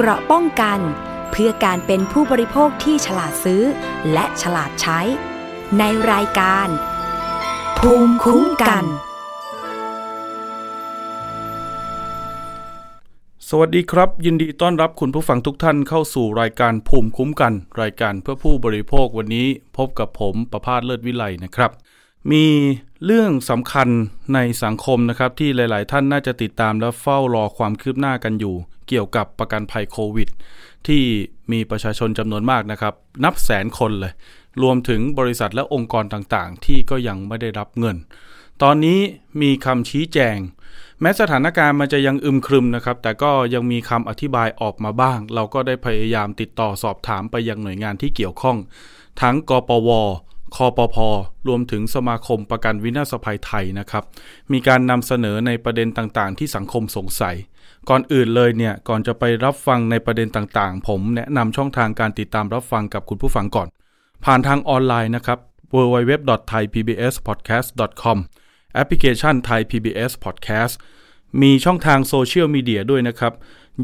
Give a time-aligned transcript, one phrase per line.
[0.00, 0.80] เกราะป้องกัน
[1.30, 3.62] เพื่อการเป็นผู้บริโภคที่ฉลาดซื้อ
[4.12, 5.00] และฉลาดใช้
[5.78, 5.82] ใน
[6.12, 6.68] รายการ
[7.78, 8.84] ภูมิคุ้มกัน
[13.48, 17.52] สวัสดีครับ ยินดีต้อนรับคุณผู้ฟังทุกท่านเข้าสู่รายการภูมิคุ้มกัน
[17.82, 19.46] รายการเพื่อผู้บริโภควันนี้
[19.76, 21.70] พบกับผมประพาสเลิศวิไลนะครับ
[22.32, 22.46] มี
[23.04, 23.88] เรื่องสำคัญ
[24.34, 28.56] ในสังคมนะครับที่หลาย ๆ ท่านน่าจะติดตามและเฝ้ารอความคืบหน้ากันอยู่
[28.88, 30.28] เกี่ยวกับประกันภัยโควิด
[30.86, 31.02] ที่
[31.52, 34.12] มีประชาชนจำนวนมากนะครับ นับแสนคนเลย
[34.62, 37.96] รวมถึงบริษัทและองค์กรต่างๆ ที่ก็ยังไม่ได้รับเงิน
[38.62, 39.00] ตอนนี้
[39.42, 40.38] มีคำชี้แจง
[41.00, 48.56] แม้สถานการณ์มันจะยังอึมครึมนะครับ แต่ก็ยังมีคำอธิบายออกมาบ้าง เราก็ได้พยายามติดต่อสอบถามไปยังหน่วยงานที่เกี่ยวข้อง
[49.20, 49.90] ทั้งกปว
[50.56, 50.96] คอปพ
[51.48, 54.04] รวมถึงสมาคมประกันวินาศภัยไทยนะครับ
[54.52, 57.36] มีการนำเสนอในประเด็นต่างๆ ที่สังคมสงสัย
[57.88, 63.68] ก่อนอื่นเลยเนี่ยก่อนจะไปรับฟังในประเด็นต่างๆ ผมแนะนำช่องทางการติดตามรับฟังกับคุณผู้ฟังก่อน
[64.24, 65.38] ผ่านทางออนไลน์นะครับ
[65.74, 68.18] www.thaipbspodcast.com
[68.74, 70.74] แอปพลิเคชัน Thai PBS Podcast
[71.42, 73.32] มีช่องทางโซเชียลมีเดียด้วยนะครับ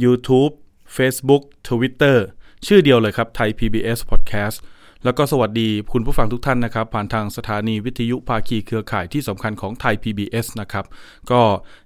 [0.04, 0.52] YouTube
[0.96, 2.18] Facebook Twitter
[2.66, 4.56] ชื่อเดียวเลยครับ Thai PBS Podcast
[5.04, 10.84] แล้วก็สวัสดีคุณผู้ฟังทุกท่านนะครับ ผ่านทางสถานีวิทยุภาคีเครือข่ายที่สำคัญของไทย PBS นะครับ
[11.30, 11.40] ก็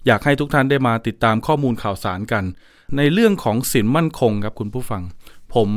[0.07, 2.45] อยากให้ทุกท่านได้มาติดตามข้อมูลข่าวสารกัน
[2.97, 5.03] ในเรื่องของสินมั่นคงครับคุณผู้ฟัง
[5.55, 5.69] ผม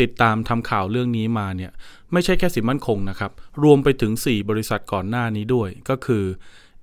[0.00, 1.72] ติดตามทำข่าวเรื่องนี้มาเนี่ย
[2.12, 6.24] ไม่ใช่แค่สินมั่นคงนะครับรวมไปถึง 4 บริษัทก่อนหน้านี้ด้วย ก็คือ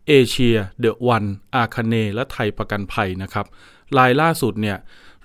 [0.08, 3.46] เอเชียเดอะวันอาคาเนและไทยประกันภัยนะครับ
[3.98, 4.78] รายล่าสุดเนี่ย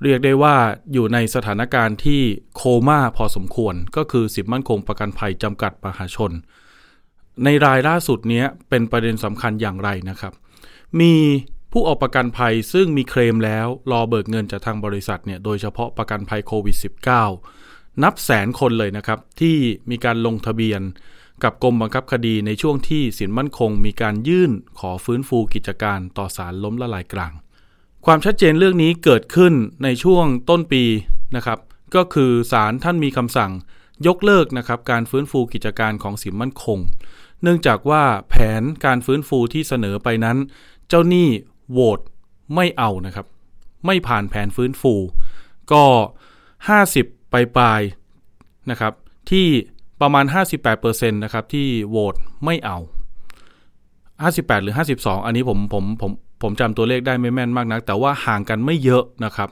[0.03, 0.57] เรียกได้ว่า
[0.93, 2.23] อยู่ในสถานการณ์ที่
[2.57, 6.33] โคม่าพอสมควร ก็คือสิบมั่นคงประกันภัยจำกัดมหาชน
[7.45, 10.33] ในรายล่าสุดนี้เป็นประเด็นสำคัญอย่างไรนะครับ
[11.01, 11.15] มี
[11.73, 16.77] ผู้ออกประกันภัยซึ่งมีเคลมแล้วรอเบิกเงินจากทางบริษัทเนี่ยโดยเฉพาะประกันภัยโควิด
[17.41, 19.57] -19 นับแสนคนเลยนะครับ ที่
[19.91, 20.81] มีการลงทะเบียน
[21.45, 27.33] กับกรมบังคับคดีในช่วงที่สินมั่นคง มีการยื่นขอฟื้นฟูกิจการต่อศาลล้มละลายกลาง
[28.07, 29.53] ความชัดเจนเรื่องนี้เกิดขึ้น
[29.85, 30.85] ในช่วงต้นปี
[31.37, 31.59] นะครับ
[31.95, 33.51] ก็คือศาลท่านมีคำสั่ง
[34.07, 36.79] ยกเลิกนะครับการฟื้นฟูกิจการของสินมั่นคง
[37.43, 40.37] เนื่องจากว่าแผนการฟื้นฟูที่เสนอไปนั้น
[40.89, 41.29] เจ้าหนี้
[41.73, 42.01] โหวต
[42.55, 43.27] ไม่เอานะครับ
[43.87, 44.95] ไม่ผ่านแผนฟื้นฟู
[45.73, 45.85] ก็
[46.59, 47.81] 50 ปลายปลาย
[48.71, 48.93] นะครับ
[49.31, 49.47] ที่
[50.01, 50.25] ประมาณ
[50.71, 52.15] 58%นะครับที่โหวต
[52.45, 52.79] ไม่เอา
[53.91, 59.49] 58 หรือ 52 อันนี้ผมผมผม ผมจำตัวเลขได้ไม่แม่นมากนัก แต่ว่าห่างกันไม่เยอะนะครับ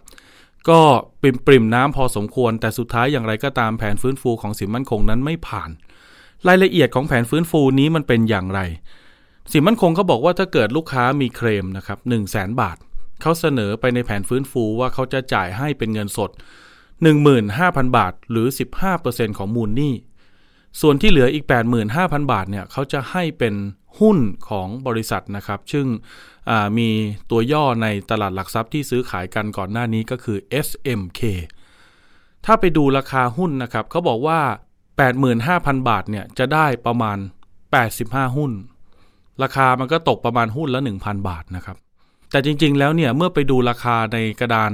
[0.68, 0.80] ก็
[1.20, 5.70] ปริมปริมน้ำพอสมควร แต่สุดท้ายอย่างไรก็ตามแผนฟื้นฟูของสินมั่นคงนั้นไม่ผ่าน
[6.48, 8.60] รายละเอียดของแผนฟื้นฟูนี้มันเป็นอย่างไร
[9.52, 12.76] สินมั่นคงเขาบอกว่าถ้าเกิดลูกค้ามีเคลมนะครับ1 0 0 0 0แสนบาท
[13.22, 16.30] เขาเสนอไปในแผนฟื้นฟูว่าเขาจะจ่ายให้เป็นเงินสด
[17.12, 18.46] 15,000 บาท หรือ
[18.92, 19.94] 15%ของมูลหนี้
[20.80, 21.44] ส่วนที่เหลืออีก
[21.88, 23.54] 85,000 บาทเนี่ยเขาจะให้เป็น
[24.00, 24.18] หุ้น
[24.48, 25.86] ของบริษัทนะครับ ซึ่ง
[26.78, 26.88] มี
[27.30, 31.20] ตัวย่อในตลาดหลักทรัพย์ที่ซื้อขายกันก่อนหน้านี้ก็คือ SMK
[32.46, 34.40] ถ้าไปดูราคาหุ้นนะครับเขาบอกว่า
[35.14, 37.18] 85,000 บาทเนี่ยจะได้ประมาณ
[37.76, 38.52] 85 หุ้น
[39.42, 41.76] ราคามันก็ตกประมาณหุ้นละ 1,000 บาทนะครับ
[42.30, 44.70] แต่จริงๆ แล้วเนี่ยเมื่อไปดูราคาในกระดาน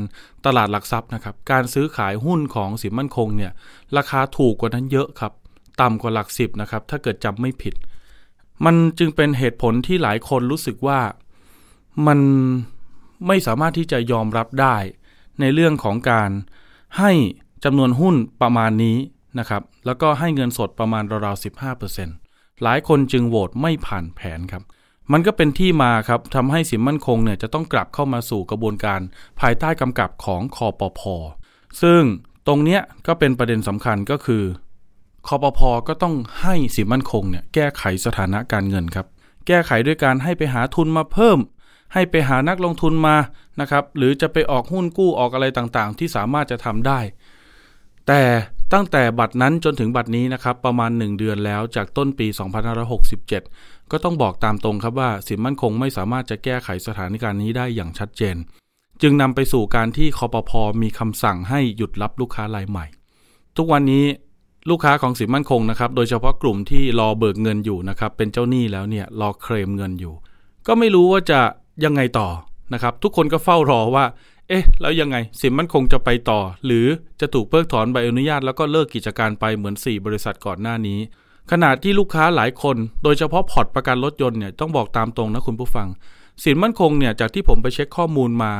[0.46, 3.52] ตลาดหลักทรัพย์นะครับการซื้อขายหุ้นของสินมั่นคงเนี่ย
[3.96, 5.32] ราคาถูกกว่านั้นเยอะครับ
[5.80, 7.74] ต่ำกว่าหลักสิบนะครับถ้าเกิดจำไม่ผิด
[8.64, 10.98] มันจึงเป็นเหตุผลที่หลายคนรู้สึกว่า
[12.06, 12.18] มัน
[13.26, 14.76] ไม่สามารถที่จะยอมรับได้
[15.40, 16.30] ในเรื่องของการ
[16.98, 17.12] ให้
[17.64, 18.96] จำนวนหุ้นประมาณนี้
[19.38, 21.44] นะครับ แล้วก็ให้เงินสดประมาณราวๆ
[22.00, 24.62] 15%หลายคนจึงโหวตไม่ผ่านแผนครับ
[25.12, 29.00] มันก็เป็นที่มาครับทำให้สินมั่นคงเนี่ยจะต้องกลับเข้ามาสู่กระบวนการ
[29.40, 31.14] ภายใต้กำกับของคอปพอ
[31.82, 32.02] ซึ่ง
[32.46, 34.42] ตรงเนี้ยก็เป็นประเด็นสำคัญก็คือ
[35.26, 39.06] คอปพอก็ต้องให้สินมั่นคงเนี่ยแก้ไขสถานะการเงินครับ
[39.46, 41.38] แก้ไขด้วยการให้ไปหาทุนมาเพิ่ม
[41.92, 43.16] ให้ไปหานักลงทุนมา
[43.60, 47.00] นะครับ หรือจะไปออกหุ้นกู้ออกอะไรต่างๆ ที่สามารถจะทำได้
[48.06, 48.22] แต่
[48.72, 52.26] ตั้งแต่บัตรนั้นจนถึงบัตรนี้นะครับ ประมาณ 1 เดือนแล้วจากต้นปี
[53.08, 58.36] 2567 ก็ต้องบอกตามตรงครับว่า สินมั่นคงไม่สามารถจะแก้ไขสถานการณ์นี้ได้อย่างชัดเจน
[59.02, 62.86] จึงนำไปสู่การที่คอปพอมีคำสั่งให้หยุดรับลูกค้ารายใหม่
[63.56, 64.04] ทุกวันนี้
[64.70, 70.14] ลูกค้าของสินมั่นคงนะครับ โดยเฉพาะกลุ่มที่รอเบิกเงินอยู่นะครับ เป็นเจ้าหนี้แล้วเนี่ยรอเคลมเงินอยู่
[70.66, 71.40] ก็ไม่รู้ว่าจะ
[71.84, 72.28] ยังไงต่อ
[72.72, 74.04] นะครับ ทุกคนก็เฝ้ารอว่า
[74.48, 76.86] เอ๊ะ แล้วยังไง สินมั่นคงจะไปต่อ หรือ
[77.20, 80.98] จะถูกเพิกถอนใบอนุญาตแล้วก็เลิกกิจการไปเหมือน 4 บริษัทก่อนหน้านี้
[81.50, 85.88] ขณะที่ลูกค้าหลายคน โดยเฉพาะพอร์ตประกันรถยนต์เนี่ยต้องบอกตามตรงนะคุณผู้ฟัง
[86.42, 88.52] สินมั่นคงเนี่ยจากที่ผมไปเช็คข้อมูลมา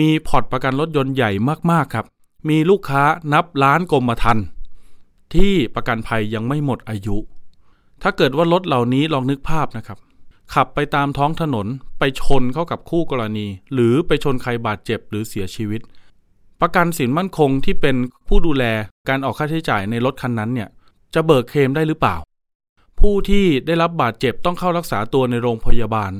[0.00, 1.30] มีพอร์ตประกันรถยนต์ใหญ่
[1.70, 2.06] มากๆครับ
[2.48, 3.02] มีลูกค้า
[3.32, 4.44] นับล้านกรมธรรม์
[5.34, 7.16] ที่ประกันภัยยังไม่หมดอายุ
[8.02, 9.98] ถ้าเกิดว่ารถเหล่านี้ลองนึกภาพนะครับ
[10.54, 11.66] ขับไปตามท้องถนน
[11.98, 15.80] ไปชนเข้ากับคู่กรณี หรือไปชนใครบาดเจ็บหรือเสียชีวิต
[16.60, 17.96] ประกันสินมั่นคงที่เป็น
[18.28, 18.64] ผู้ดูแล
[19.08, 20.68] การออกค่าใช้จ่ายในรถคันนั้นเนี่ย
[21.14, 22.16] จะเบิกเคลมได้หรือเปล่า
[23.00, 26.12] ผู้ที่ได้รับบาดเจ็บต้องเข้ารักษาตัวในโรงพยาบาล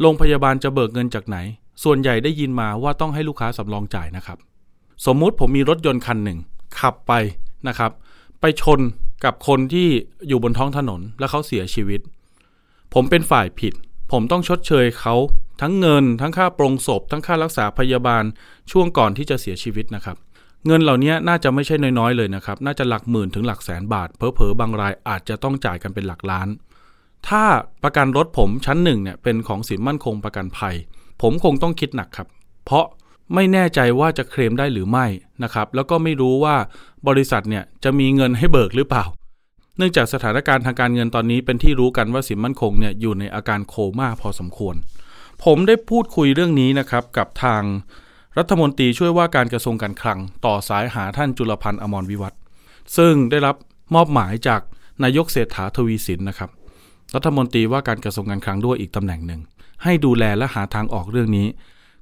[0.00, 1.36] โรงพยาบาลจะเบิกเงินจากไหน
[1.84, 4.38] ส่วนใหญ่ได้ยินมาว่าต้องให้ลูกค้าสำรองจ่ายนะครับ
[5.06, 6.38] สมมุติผมมีรถยนต์คันหนึ่ง
[6.80, 7.12] ขับไป
[7.68, 7.90] นะครับ
[8.40, 8.80] ไปชน
[9.24, 9.88] กับคนที่
[10.28, 12.00] อยู่บนท้องถนนแล้วเขาเสียชีวิต
[12.94, 13.74] ผมเป็นฝ่ายผิด
[14.12, 15.14] ผมต้องชดเชยเขา
[15.60, 18.24] ทั้งเงิน ทั้งค่าปรงศพ ทั้งค่ารักษาพยาบาล
[18.70, 20.16] ช่วงก่อนที่จะเสียชีวิตนะครับ
[20.66, 26.48] เงินเหล่านี้น่าจะไม่ใช่น้อยๆเลยนะครับ น่าจะหลักหมื่นถึงหลักแสนบาทเพอเพอบางรายอาจจะต้องจ่ายกันเป็นหลักล้าน
[27.28, 27.44] ถ้า
[27.82, 30.74] ประกันรถผมชั้นหนึ่งเนี่ยเป็นของสินมั่นคงประกันภัย
[31.22, 32.28] ผมคงต้องคิดหนักครับ
[32.64, 32.84] เพราะ
[33.34, 35.06] ไม่แน่ใจว่าจะเคลมได้หรือไม่
[35.42, 36.56] นะครับ แล้วก็ไม่รู้ว่า
[37.08, 39.04] บริษัทเนี่ยจะมีเงินให้เบิกหรือเปล่า
[39.80, 44.74] นื่องจากสถานการณ์ทางการเงินตอนนี้เป็นที่รู้กันว่าสินมั่นคงเนี่ยอยู่ในอาการโคม่าพอสมควร
[45.44, 47.62] ผมได้พูดคุยเรื่องนี้นะครับกับทาง
[48.38, 52.40] รัฐมนตรีช่วยว่าการกระทรวงการคลัง ต่อสายหาท่านจุลพันธ์อมรวิวัฒน์
[52.96, 53.56] ซึ่งได้รับ
[53.94, 54.60] มอบหมายจาก
[55.02, 56.50] นายกเศรษฐาทวีสินนะครับ
[57.14, 59.40] รัฐมนตรีว่าการกระทรวงการคลังด้วยอีกตำแหน่งหนึ่ง
[59.82, 61.46] ให้ดูแลและหาทางออกเรื่องนี้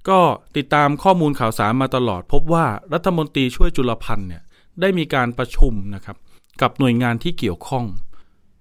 [0.09, 0.21] ก็
[0.57, 4.43] ติดตามข้อมูลข่าวสารมาตลอด พบว่ารัฐมนตรีช่วยจุลพันธ์เนี่ย
[4.81, 6.17] ได้มีการประชุมนะครับ
[6.63, 7.85] กับหน่วยงานที่เกี่ยวข้อง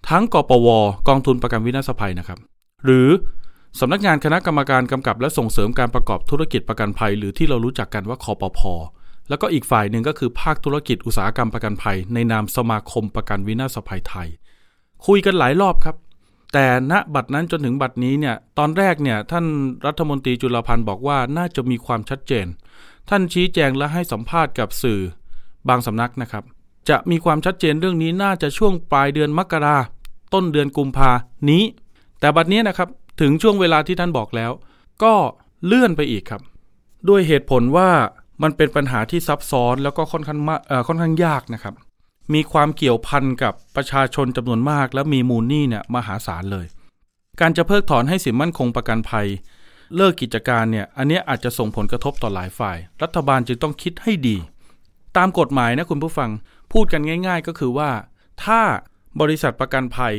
[0.09, 0.67] ทั้งกปว
[1.07, 2.39] กองทุนประกันวินาศภัยนะครับ
[2.85, 3.09] หรือ
[3.79, 8.73] สำนักงานคณะกรรมการกำกับและส่งเสริมการประกอบธุรกิจประกันภัย หรือที่เรารู้จักกันว่าคอปพอ
[9.29, 14.29] แล้วก็อีกฝ่ายหนึ่งก็คือภาคธุรกิจอุตสาหกรรมประกันภัย ในนามสมาคมประกันวินาศภัยไทย
[15.05, 15.95] คุยกันหลายรอบครับ
[16.53, 19.45] แต่ณบัดนั้นจนถึงบัดนี้เนี่ยตอนแรกเนี่ยท่าน
[19.85, 22.47] รัฐมนตรีจุลพันธ์บอกว่าน่าจะมีความชัดเจน
[23.09, 24.99] ท่านชี้แจงและให้สัมภาษณ์กับสื่อ
[25.69, 26.43] บางสำนักนะครับ
[26.89, 29.77] จะมีความชัดเจนเรื่องนี้น่าจะช่วงปลายเดือนมกรา
[30.33, 31.11] ต้นเดือนกุมภา
[31.49, 31.63] นี้
[32.19, 32.89] แต่บัดนี้นะครับ
[33.21, 34.51] ถึงช่วงเวลาที่ท่านบอกแล้ว
[35.03, 35.13] ก็
[35.65, 36.41] เลื่อนไปอีกครับ
[37.09, 37.89] ด้วยเหตุผลว่า
[38.43, 40.39] มันเป็นปัญหาที่ซับซ้อนแล้วก็ค่อนข้าง
[40.87, 41.73] ค่อนข้างยากนะครับ
[42.33, 46.65] มีความเกี่ยวพันกับประชาชนจำนวนมาก และมีมูลหนี้เนี่ยมหาศาลเลย
[47.41, 49.27] การจะเพิกถอนให้สินมั่นคงประกันภัย
[49.95, 54.37] เลิกกิจการเนี่ยอันนี้อาจจะส่งผลกระทบต่อหลายฝ่าย รัฐบาลจึงต้องคิดให้ดี
[55.17, 56.29] ตามกฎหมายนะคุณผู้ฟัง
[56.73, 57.91] พูดกันง่าย ๆ ก็คือว่า
[58.43, 58.61] ถ้า
[59.21, 60.13] บริษัทประกันภัย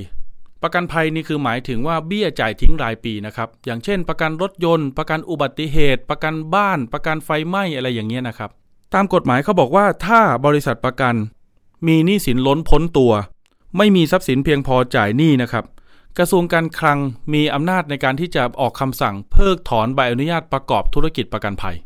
[0.63, 8.51] ประกันภัยนี่คือหมายถึงว่าเบี้ยจ่ายทิ้งรายปีนะครับ อย่างเช่น ประกันรถยนต์ ประกันอุบัติเหตุ ประกันบ้าน ประกันไฟไหม้อะไรอย่างเงี้ยนะครับ
[8.95, 11.15] ตามกฎหมายเขาบอกว่าถ้าบริษัทประกัน
[11.87, 13.13] มีหนี้สินล้นพ้นตัว
[13.77, 15.65] ไม่มีทรัพย์สินเพียงพอจ่ายหนี้นะครับ
[16.19, 16.99] กระทรวงการคลัง
[17.35, 21.77] มีอำนาจในการที่จะออกคำสั่งเพิกถอนใบอนุญาตประกอบธุรกิจประกันภัย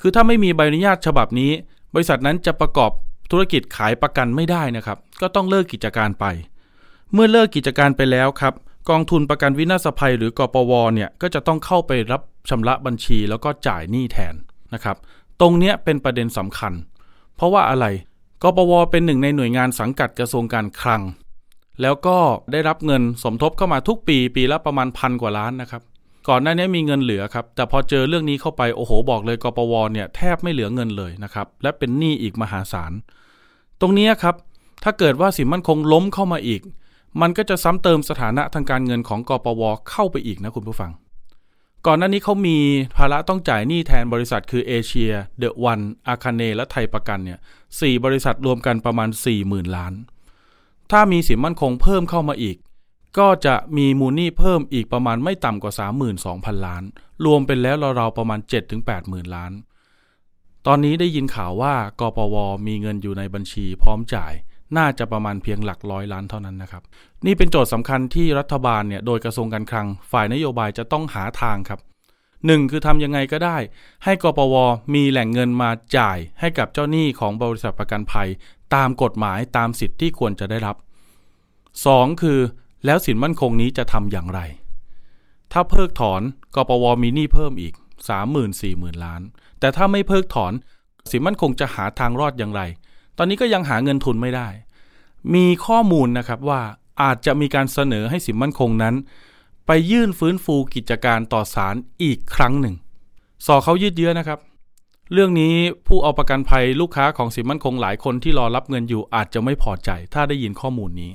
[0.00, 1.50] คือถ้าไม่มีใบอนุญาตฉบับนี้
[1.94, 2.90] บริษัทนั้นจะประกอบ
[3.30, 6.24] ธุรกิจขายประกันไม่ได้นะครับ ก็ต้องเลิกกิจการไป
[7.12, 8.54] เมื่อเลิกกิจการไปแล้วครับ
[8.90, 14.34] กองทุนประกันวินาศภัยหรือกปวเนี่ยก็จะต้องเข้าไปรับชำระบัญชีแล้วก็จ่ายหนี้แทน
[14.74, 14.96] นะครับ
[15.40, 16.72] ตรงนี้เป็นประเด็นสำคัญ
[17.36, 17.86] เพราะว่าอะไร
[18.42, 21.02] กปวเป็นหนึ่งในหน่วยงานสังกัดกระทรวงการคลัง
[21.82, 22.18] แล้วก็
[22.52, 25.82] ได้รับเงินสมทบเข้ามาทุกปีปีละประมาณพันกว่าล้านนะครับ
[26.28, 32.92] ก่อนหน้านี้มีเงินเหลือครับ แต่พอเจอเรื่องนี้เข้าไปโอ้โหบอกเลยกปวเนี่ยแทบไม่เหลือเงินเลยนะครับ และเป็นหนี้อีกมหาศาล
[33.80, 34.34] ตรงนี้ครับ
[34.84, 36.60] ถ้าเกิดว่าสินมั่นคงล้มเข้ามาอีก
[37.20, 40.90] มันก็จะซ้ำเติมสถานะทางการเงินของกปวเข้าไปอีกนะคุณผู้ฟัง
[41.86, 42.58] ก่อนหน้านี้เขามี
[42.96, 47.38] ภาระต้องจ่ายหนี้แทนบริษัทคือเอเชียเดอะวันอาคาเนและไทยประกันเนี่ย
[47.80, 49.92] สี่บริษัทรวมกันประมาณ 4 0,000 ล้าน
[50.90, 52.56] ถ้ามีสินมั่นคงเพิ่มเข้ามาอีก
[53.18, 55.72] ก็จะมีมูลหนี้เพิ่มอีกประมาณไม่ต่ำกว่า
[56.20, 56.82] 32,000 ล้าน
[57.24, 58.40] รวมเป็นแล้วเราๆประมาณ
[58.86, 59.52] 7-80,000ล้าน
[60.66, 64.32] ตอนนี้ได้ยินข่าวว่ากปวมีเงินอยู่ในบัญชีพร้อมจ่าย
[64.76, 66.82] น่าจะประมาณเพียงหลักร้อยล้านเท่านั้นนะครับ
[67.26, 71.80] นี่เป็นโจทย์สำคัญที่รัฐบาลเนี่ยโดยกระทรวงการคลัง ฝ่ายนโยบายจะต้องหาทางครับ
[72.46, 73.56] หนึ่งคือทำยังไงก็ได้
[74.04, 74.54] ให้กปว
[74.94, 78.28] มีแหล่งเงินมาจ่ายให้กับเจ้าหนี้ของบริษัทประกันภัย
[78.74, 80.76] ตามกฎหมายตามสิทธิ์ที่ควรจะได้รับ
[81.48, 82.22] 2.
[82.22, 82.40] คือ
[82.86, 84.40] แล้วสินมั่นคงนี้จะทำอย่างไร
[85.52, 86.20] ถ้าเพิกถอน
[86.54, 87.74] กปวมีหนี้เพิ่มอีก
[88.38, 89.22] 30,000-40,000ล้าน
[89.60, 90.52] แต่ถ้าไม่เพิกถอน
[91.10, 92.62] สินมั่นคงจะหาทางรอดอย่างไร
[93.18, 94.48] ตอนนี้ก็ยังหาเงินทุนไม่ได้
[95.34, 96.60] มีข้อมูลนะครับว่า
[97.02, 98.94] อาจจะมีการเสนอให้สินมั่นคงนั้น
[99.66, 102.74] ไปยื่นฟื้นฟูกิจการต่อศาลอีกครั้งหนึ่ง
[103.46, 104.38] สอเขายืดเยื้อนะครับ
[105.12, 105.54] เรื่องนี้
[105.86, 111.10] ผู้เอาประกันภัยลูกค้าของสินมั่นคงหลายคนที่รอรับเงินอยู่อาจจะไม่พอใจ ถ้าได้ยินข้อมูลนี้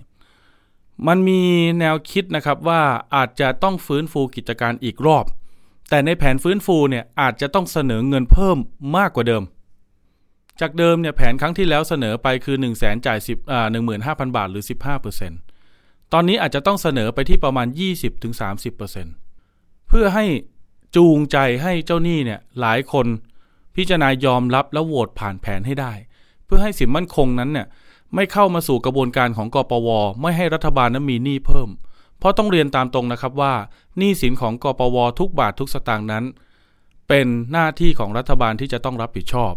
[1.08, 1.42] มันมี
[1.80, 2.82] แนวคิดนะครับว่า
[3.16, 5.26] อาจจะต้องฟื้นฟูกิจการอีกรอบ
[5.90, 8.58] แต่ในแผนฟื้นฟูเนี่ยอาจจะต้องเสนอเงินเพิ่ม
[8.98, 9.44] มากกว่าเดิม
[10.62, 13.68] จากเดิมเนี่ยแผนครั้งที่แล้วเสนอไปคือ 1 0 0 0 0แสนจ่าย10อ่า
[14.02, 14.64] 15,000 บาทหรือ
[15.38, 17.68] 15%ตอนนี้อาจจะต้องเสนอไปที่ประมาณ
[18.38, 20.26] 20-30%เพื่อให้
[20.96, 23.08] จูงใจให้เจ้าหนี้เนี่ยหลายคน
[23.76, 25.94] พิจารณายอมรับและโหวตผ่านแผนให้ได้
[26.46, 27.68] เพื่อให้สินมั่นคงนั้นเนี่ย
[28.16, 29.90] ไม่เข้ามาสู่กระบวนการของกปว
[30.22, 31.70] ไม่ให้รัฐบาลนั้นมีหนี้เพิ่ม
[32.20, 33.54] เพราะต้องเรียนตามตรงนะครับว่า
[33.98, 36.24] หนี้สินของกปว ทุกบาททุกสตางค์นั้น
[37.08, 39.54] เป็นหน้าที่ของรัฐบาลที่จะต้องรับผิดชอบ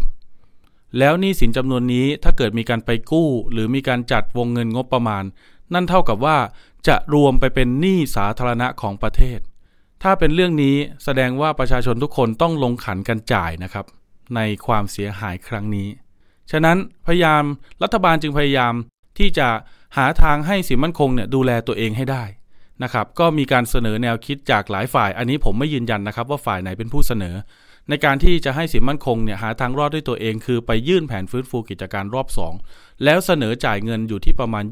[0.99, 5.25] แล้วหนี้สินจำนวนนี้ถ้าเกิดมีการไปกู้ หรือมีการจัดวงเงินงบประมาณ
[5.75, 6.39] นั่นเท่ากับว่า
[6.89, 9.39] จะรวมไปเป็นหนี้สาธารณะของประเทศ
[10.03, 13.87] ถ้าเป็นเรื่องนี้แสดงว่าประชาชนทุกคนต้องลงขันกันจ่ายนะครับ
[14.37, 15.89] ในความเสียหายครั้งนี้
[16.51, 17.43] ฉะนั้นพยายาม
[17.83, 18.75] รัฐบาลจึงพยายาม
[19.19, 19.49] ที่จะ
[19.97, 22.25] หาทางให้สินมั่นคงเนี่ยดูแลตัวเองให้ได้
[22.83, 27.35] นะครับ ก็มีการเสนอแนวคิดจากหลายฝ่าย อันนี้ผมไม่ยืนยันนะครับ ว่าฝ่ายไหนเป็นผู้เสนอ
[27.89, 32.29] ในการที่จะให้สินมั่นคงเนี่ยหาทางรอดด้วยตัวเอง คือไปยื่นแผนฟื้นฟูกิจการรอบ
[32.65, 34.65] 2 แล้วเสนอจ่ายเงินอยู่ที่ประมาณ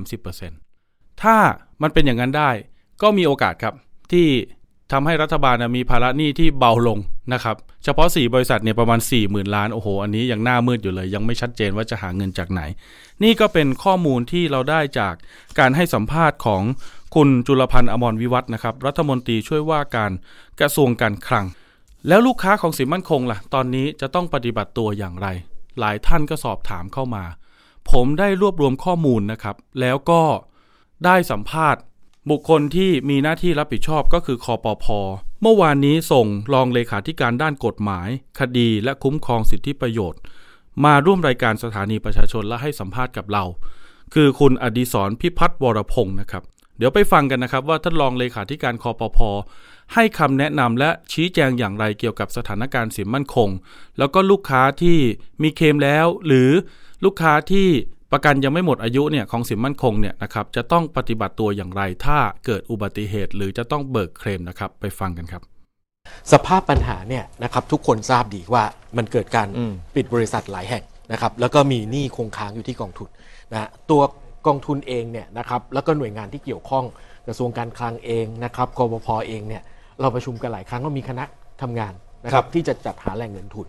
[0.00, 1.36] 20-30%ถ้า
[1.82, 2.50] มันเป็นอย่างนั้นได้
[3.02, 3.74] ก็มีโอกาสครับ
[4.12, 4.26] ที่
[4.92, 6.98] ทำให้รัฐบาลมีภาระหนี้ที่เบาลง
[7.32, 12.60] นะครับเฉพาะ 4 บริษัทเนี่ยประมาณ 4 0,000 ล้านโอ้โห อันนี้ยังหน้ามืดอยู่เลย ยังไม่ชัดเจนว่าจะหาเงินจากไหน
[13.22, 15.14] นี่ก็เป็นข้อมูลที่เราได้จาก
[15.58, 16.62] การให้สัมภาษณ์ของ
[17.14, 20.12] คุณจุลพันธ์อมรวิวัฒนะครับรัฐมนตรีช่วยว่าการ
[20.60, 21.46] กระทรวงการคลัง
[22.08, 25.26] แล้วลูกค้าของสินมั่นคงล่ะ ตอนนี้จะต้องปฏิบัติตัวอย่างไร
[25.78, 27.24] หลายท่านก็สอบถามเข้ามา
[27.90, 30.22] ผมได้รวบรวมข้อมูลนะครับแล้วก็
[31.04, 31.82] ได้สัมภาษณ์
[32.30, 34.86] บุคคลที่มีหน้าที่รับผิดชอบก็คือคอปพ
[35.42, 40.20] เมื่อวานนี้ส่งรองเลขาธิการด้านกฎหมาย คดีและคุ้มครองสิทธิประโยชน์
[40.84, 43.44] มาร่วมรายการสถานีประชาชนและให้สัมภาษณ์กับเรา
[44.14, 46.42] คือคุณอดีศรพิพัฒน์วรพงศ์นะครับ
[46.78, 49.18] เดี๋ยวไปฟังกันนะครับว่าท่านรองเลขาธิการคอปพ
[49.94, 53.48] ให้คำแนะนำและชี้แจงอย่างไรเกี่ยวกับสถานการณ์สินมั่นคง
[53.98, 54.98] แล้วก็ลูกค้าที่
[55.42, 56.50] มีเคมแล้ว หรือ
[57.04, 57.68] ลูกค้าที่
[58.12, 65.42] ประกันยังไม่หมดอายุเนี่ยของสินมั่นคงเนี่ยนะครับจะต้องปฏิบัติตัวอย่างไรถ้าเกิดอุบัติเหตุ หรือจะต้องเบิกเคลมนะครับไปฟังกันครับ
[66.32, 68.64] สภาพปัญหาเนี่ยนะครับทุกคนทราบดีว่า
[68.96, 73.08] มันเกิดการอืมปิดบริษัทหลายแห่งนะครับแล้วก็มีหนี้คงค้างอยู่ที่กองทุน
[73.52, 74.02] นะตัว
[74.46, 76.84] กองทุนเองเนี่ยนะครับแล้วก็หน่วยงานที่เกี่ยวข้อง
[77.26, 79.62] กระทรวงการคลังเองนะครับกบพเองเนี่ย
[80.00, 81.24] เราประชุมกันหลายครั้งก็มีคณะ
[81.62, 81.92] ทำงาน
[82.24, 83.66] นะครับที่จะจัดหาแหล่งเงินทุน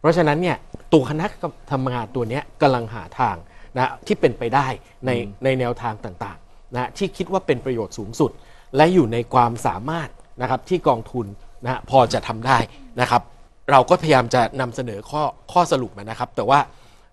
[0.00, 0.56] เพราะฉะนั้นเนี่ย
[0.92, 1.26] ตัวคณะ
[1.72, 3.36] ทำงานตัวเนี้ยกำลังหาทาง
[3.76, 4.66] นะที่เป็นไปได้
[5.06, 5.10] ใน
[5.44, 8.30] ในแนวทางต่างๆนะที่คิดว่าเป็นประโยชน์สูงสุด
[8.76, 10.08] และอยู่ในความสามารถ
[10.42, 11.26] นะครับที่กองทุน
[11.64, 12.58] นะพอจะทำได้
[13.00, 13.22] นะครับ
[13.70, 15.22] เราก็พยายามจะนำเสนอข้อ
[15.52, 16.60] ข้อสรุปมานะครับ แต่ว่า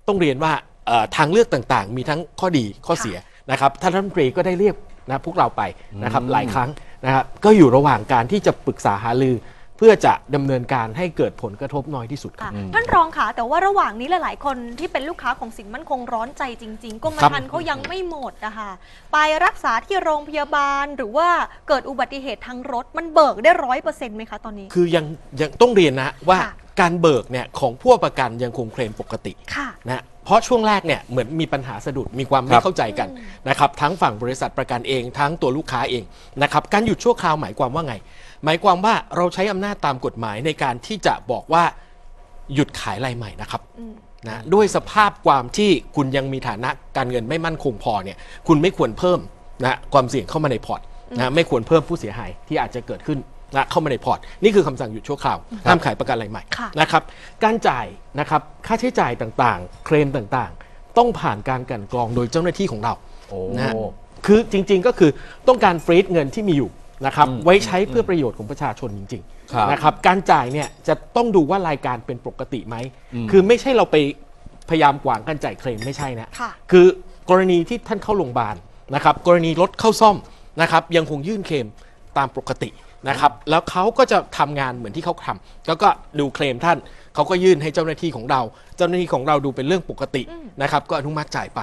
[0.08, 0.54] ต้องเรียนว่า
[0.88, 3.18] เอ่อทางเลือกต่างๆ มีทั้งข้อดีข้อเสีย
[3.52, 4.76] นะครับท่านรัฐมนตรีก็ได้เรียก
[5.10, 5.62] นะพวกเราไป
[6.04, 6.70] นะครับหลายครั้ง
[7.06, 9.36] นะครับก็อยู่ระหว่างการที่จะปรึกษาหารือ
[9.78, 18.70] เพื่อจะดำเนินการให้เกิดผลกระทบน้อยที่สุดครับค่ะท่านรองค่ะแต่ว่าระหว่างนี้หลาย ๆ คนที่เป็นลูกค้าของสินมั่นคงร้อนใจจริง ๆกรมครับธรรม์เขายังไม่หมดนะคะ
[19.14, 21.30] ไปรักษาที่โรงพยาบาลหรือว่า
[21.68, 25.06] เกิดอุบัติเหตุทางรถมันเบิกได้ร้อยเปอร์เซ็นต์ไหมคะตอนนี้ คือยัง
[25.42, 33.10] ยังต้องเรียนนะว่าค่ะการเบิกเนี่ยของผู้ประกันยังคงเคลมปกติค่ะนะเพราะช่วงแรกเนี่ยเหมือนมีปัญหาสะดุดมีความคไม่รับเข้าใจกัน
[33.50, 36.04] นะครับทั้งฝั่งบริษัทประกันเอง ทั้งตัวลูกค้าเอง
[36.44, 37.96] นะครับการหยุดชั่วคราวหมายความว่าไง
[38.46, 41.64] หมายความว่าเราใช้อำนาจตามกฎหมายในการที่จะบอกว่า
[42.54, 43.94] หยุดขายรายใหม่นะครับอืม
[44.28, 49.20] นะด้วยสภาพความที่คุณยังมีฐานะการเงินไม่มั่นคงพอเนี่ยคุณไม่ควรเพิ่ม
[49.64, 50.82] นะความเสี่ยงเข้ามาในพอร์ต
[51.18, 53.20] นะไม่ควรเพิ่มผู้เสียหายที่อาจจะเกิดขึ้น
[53.56, 55.38] นะเข้ามาในพอร์ต นี่คือคำสั่งหยุดชั่วคราว
[55.68, 57.04] ห้ามขายประกันรายใหม่ค่ะนะครับ
[57.44, 57.86] การจ่าย
[58.20, 62.94] นะครับค่าใช้จ่ายต่างๆ เคลมต่างๆ ต้องผ่านการกลันกรองโดยเจ้าหน้าที่ของเรา
[63.30, 63.74] โอ้นะฮะ
[64.26, 65.12] คือจริงๆก็คือ
[65.48, 66.70] ต้องการฟรีดเงินที่มีอยู่
[67.06, 69.24] นะครับไว้ใช้เพื่อประโยชน์ของประชาชนจริง
[69.54, 72.76] ครับๆนะครับการจ่ายเนี่ยจะต้องดูว่ารายการเป็นปกติไหม
[73.32, 73.96] คือไม่ใช่เราไป
[74.70, 76.86] พยายามกวางการจ่ายเคลมไม่ใช่นะค่ะคือ
[77.30, 78.56] กรณีที่ท่านเข้าโรงพยาบาล
[78.96, 80.18] นะครับกรณีรถเข้าซ่อม
[80.62, 81.68] นะครับยังคงยื่นเคลม
[82.18, 82.70] ตามปกติ
[83.10, 85.88] นะครับแล้วเขาก็จะทำงานเหมือนที่เขาทำแล้วก็
[86.20, 86.78] ดูเคลมท่าน
[87.16, 88.42] เขาก็ยื่นให้เจ้าหน้าที่ของเรา
[88.78, 90.24] เจ้าหน้าที่ของเราดูเป็นเรื่องปกติ
[90.62, 91.62] นะครับก็อนุมัติจ่ายไป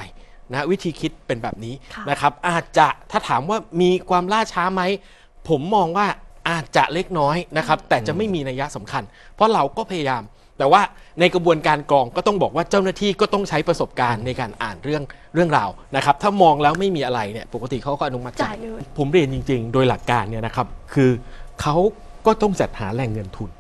[0.51, 4.83] นะวิธีคิดเป็นแบบนี้ค่ะนะครับอาจจะถ้าถามว่ามีความล่าช้าไหม
[5.49, 6.07] ผมมองว่า
[6.49, 9.03] อาจจะเล็กน้อยนะครับ แต่จะไม่มีนัยยะสำคัญ
[9.35, 10.23] เพราะเราก็พยายาม
[10.59, 10.83] แต่ว่า
[11.21, 15.03] ในกระบวนการกรองก็ต้องบอกว่าเจ้าหน้าที่ก็ต้องใช้ประสบการณ์ในการอ่านเรื่อง
[15.35, 21.11] เรื่องราวนะครับ ถ้ามองแล้วไม่มีอะไรเนี่ยปกติเขาก็อนุมัติจ่ายเลยผมเรียนจริง ๆ โดยหลักการเนี่ยนะครับ คือ
[21.63, 21.77] เขา
[22.27, 23.51] ก็ต้องจัดหาแหล่งเงินทุน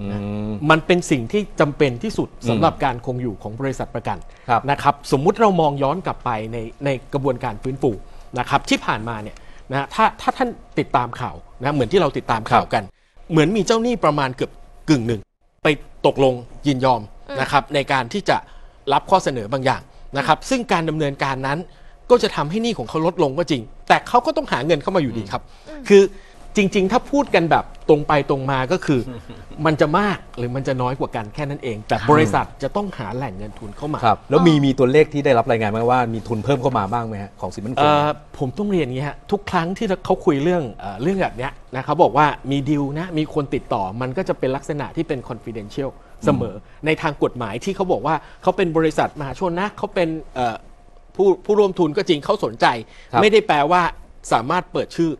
[0.00, 0.04] อื
[0.48, 4.18] มมันเป็นสิ่งที่จำเป็นที่สุดสำหรับการคงอยู่ของบริษัทประกัน
[4.48, 7.90] ครับนะครับ สมมุติเรามองย้อนกลับไปในในกระบวนการฟื้นฟู
[8.38, 9.36] นะครับที่ผ่านมาเนี่ย
[9.70, 10.48] นะถ้าถ้าท่าน
[10.78, 12.82] ติดตามข่าวนะเหมือนที่เราติดตามข่าวกัน
[13.30, 14.50] เหมือนมีเจ้าหนี้ประมาณเกือบ
[14.88, 15.20] กึ่งหนึ่ง
[15.64, 15.68] ไป
[16.06, 16.34] ตกลง
[16.66, 17.00] ยินยอม
[17.40, 18.36] นะครับในการที่จะ
[18.92, 19.82] รับข้อเสนอบางอย่าง
[20.16, 21.58] นะครับซึ่งการดำเนินการนั้น
[22.10, 25.42] ก็จะทำให้หนี้ของเขาลดลงก็จริง แต่เขาก็ต้องหาเงินเข้ามาอยู่ดีครับ
[25.88, 26.02] คือ
[26.56, 29.00] จริง ๆ ถ้าพูดกันแบบตรงไปตรงมาก็คือ
[29.66, 45.90] มันจะมากหรือมันจะน้อยกว่ากันแค่นั้นเอง แต่บริษัทจะต้องหาแหล่งเงินทุนเข้ามาครับแล้วมีมีตัวเลขที่ได้รับรายงานไหมว่ามีทุนเพิ่มเข้ามาบ้างไหมฮะของสินมั่นคเอ่งอผมต้องเรียนอย่างนี้ฮะทุกครั้งที่เขาคุยเรื่องเออเรื่องแบบเนี้ยนะเขาบอกว่ามีดีลนะมีคนติดต่อมันก็จะเป็นลักษณะที่เป็น confidential
[46.24, 46.54] เสมอ
[46.86, 50.56] ในทางกฎหมายที่เขาบอกว่าเขาเป็นบริษัทมหาชนนะเขาเป็นเอ่อ
[51.16, 52.66] ผู้ผู้ร่วมทุนก็จริงเขาสนใจ
[53.12, 53.82] ครับไม่ได้แปลว่า
[54.32, 55.10] สามารถเปิดชื่อ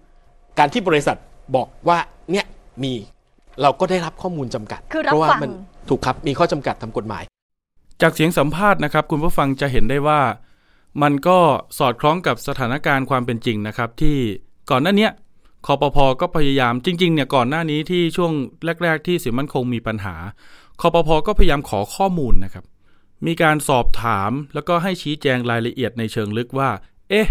[0.59, 1.17] การที่บริษัท
[1.57, 1.99] บอกว่า
[2.31, 2.47] เนี่ย
[2.83, 2.93] มี
[3.63, 5.53] เราก็ได้รับข้อมูลจำกัดคือรับเพราะว่าฟังมัน
[5.89, 7.23] ถูกครับมีข้อจำกัดทางกฎหมาย
[8.03, 10.21] จากเสียงสัมภาษณ์นะครับ คุณผู้ฟังจะเห็นได้ว่า
[11.03, 11.39] มันก็
[11.79, 14.17] สอดคล้องกับสถานการณ์ความเป็นจริงนะครับ ที่
[14.71, 15.13] ก่อนหน้าเนี้ย
[15.67, 18.33] คอปพก็พยายามจริงๆเนี่ยก่อนหน้านี้ที่ช่วง
[18.83, 20.15] แรก ๆ ที่สินมั่นคงมีปัญหา
[20.81, 22.65] คอปพก็พยายามขอข้อมูลนะครับ
[23.27, 26.71] มีการสอบถามแล้วก็ให้ชี้แจงรายละเอียดในเชิงลึกว่า
[27.11, 27.29] เอ๊ะ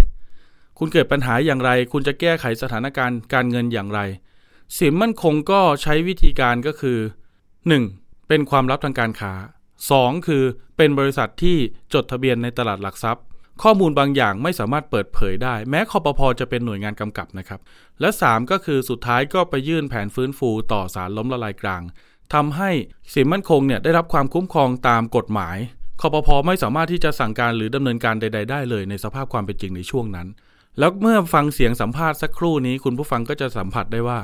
[0.79, 3.99] คุณเกิดปัญหาอย่างไร คุณจะแก้ไขสถานการณ์การเงินอย่างไร
[4.77, 6.99] สินมั่นคงก็ใช้วิธีการก็คือ
[7.63, 8.27] 1.
[8.27, 9.33] เป็นความลับทางการค้า
[9.79, 10.27] 2.
[10.27, 10.43] คือ
[10.77, 11.57] เป็นบริษัทที่
[11.93, 13.23] จดทะเบียนในตลาดหลักทรัพย์
[13.63, 17.59] ข้อมูลบางอย่างไม่สามารถเปิดเผยได้ แม้คอปพจะเป็นหน่วยงานกำกับนะครับ
[18.01, 21.81] และ 3 ก็คือสุดท้ายก็ไปยื่นแผนฟื้นฟูต่อศาลล้มละลายกลาง
[22.33, 22.71] ทำให้
[23.13, 25.57] สินมั่นคงเนี่ยได้รับความคุ้มครองตามกฎหมาย
[26.01, 30.27] คอปพไม่สามารถที่จะสั่งการหรือดำเนินการใด ๆ ได้เลยในสภาพความเป็นจริงในช่วงนั้น
[30.77, 34.19] แล้วเมื่อฟังเสียงสัมภาษณ์สักครู่นี้ คุณผู้ฟังก็จะสัมผัสได้ว่า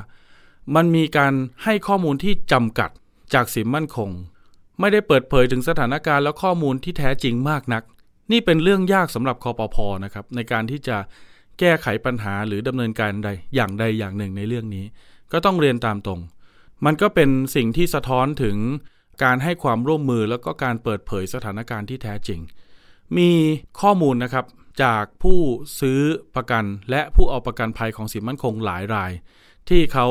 [0.74, 1.32] มันมีการ
[1.64, 2.90] ให้ข้อมูลที่จำกัด
[3.34, 4.10] จากสินมั่นคง
[4.80, 7.82] ไม่ได้เปิดเผยถึงสถานการณ์และข้อมูลที่แท้จริงมากนัก
[8.32, 10.96] นี่เป็นเรื่องยากสำหรับคอปพอนะครับในการที่จะ
[11.58, 14.84] แก้ไขปัญหาหรือดำเนินการใดอย่างใดอย่างหนึ่งในเรื่องนี้
[15.32, 16.20] ก็ต้องเรียนตามตรง
[16.84, 18.56] มันก็เป็นสิ่งที่สะท้อนถึง
[19.24, 22.40] การให้ความร่วมมือแล้วก็การเปิดเผยสถานการณ์ที่แท้จริง
[23.16, 23.30] มี
[23.80, 24.44] ข้อมูลนะครับ
[24.82, 25.38] จากผู้
[25.80, 26.00] ซื้อ
[26.34, 29.12] ประกันและผู้เอาประกันภัยของสินมั่นคงหลายราย
[29.68, 30.06] ที่เขา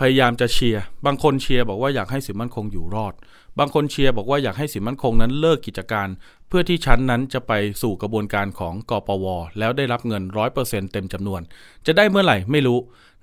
[0.00, 3.14] พยายามจะเชียร์บางคนเชียร์บอกว่าอยากให้สินมั่นคงอยู่รอด
[3.58, 6.08] บางคนเชียร์บอกว่าอยากให้สินมั่นคงนั้นเลิกกิจการ
[6.48, 9.26] เพื่อที่ชั้นนั้นจะไปสู่กระบวนการของกปว
[9.58, 10.22] แล้วได้รับเงิน
[10.58, 11.40] 100%เต็มจำนวน
[11.86, 12.78] จะได้เมื่อไหร่ไม่รู้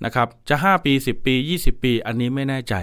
[0.05, 2.73] นะครับจะ 5 ปี 10 ปี 20 ปี อันนี้ไม่แน่ใจ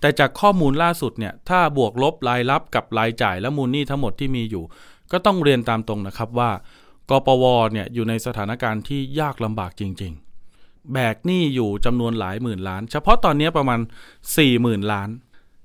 [0.00, 4.64] แต่จากข้อมูลล่าสุดเนี่ยถ้าบวกลบรายรับกับรายจ่ายและมูลหนี้ทั้งหมดที่มีอยู่
[5.12, 6.50] ก็ต้องเรียนตามตรงนะครับว่า
[7.10, 10.12] กปวเนี่ยอยู่ในสถานการณ์ที่ยากลำบากจริง
[10.52, 13.80] ๆ แบกหนี้อยู่จำนวนหลายหมื่นล้าน เฉพาะตอนนี้ประมาณ
[14.26, 15.10] 4 0,000 ล้าน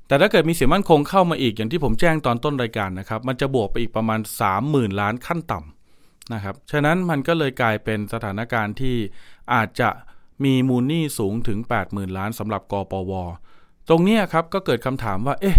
[0.08, 4.19] แต่ถ้าเกิดมีเสียมั่นคงเข้ามาอีกอย่างที่ผมแจ้งตอนต้นรายการนะครับ มันจะบวกไปอีกประมาณ
[4.60, 8.95] 30,000 ล้านขั้นต่ำนะครับ ฉะนั้นมันก็เลยกลายเป็นสถานการณ์ที่
[9.54, 9.89] อาจจะ
[10.43, 13.13] มีมูลหนี้สูงถึง 80,000 ล้านสำหรับกปว
[13.89, 15.58] ตรงนี้ครับก็เกิดคำถามว่า เอ๊ะ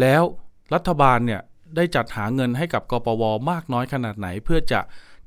[0.00, 0.22] แล้ว
[0.74, 1.40] รัฐบาลเนี่ย
[1.76, 4.80] ได้จัดหาเงินให้กับกปวมากน้อยขนาดไหนเพื่อจะ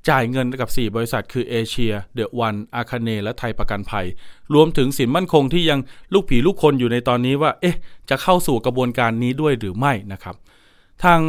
[0.09, 4.05] จ่ายเงินกับ 4 บริษัท คือเอเชีย เดอะวัน อาคาเน และไทยประกันภัย
[4.53, 5.79] รวมถึงสินมั่นคงที่ยัง
[6.13, 7.77] ลูกผีลูกคนอยู่ในตอนนี้ว่า เอ๊ะ
[8.09, 10.35] จะเข้าสู่กระบวนการนี้ด้วยหรือไม่นะครับ
[11.03, 11.19] ทาง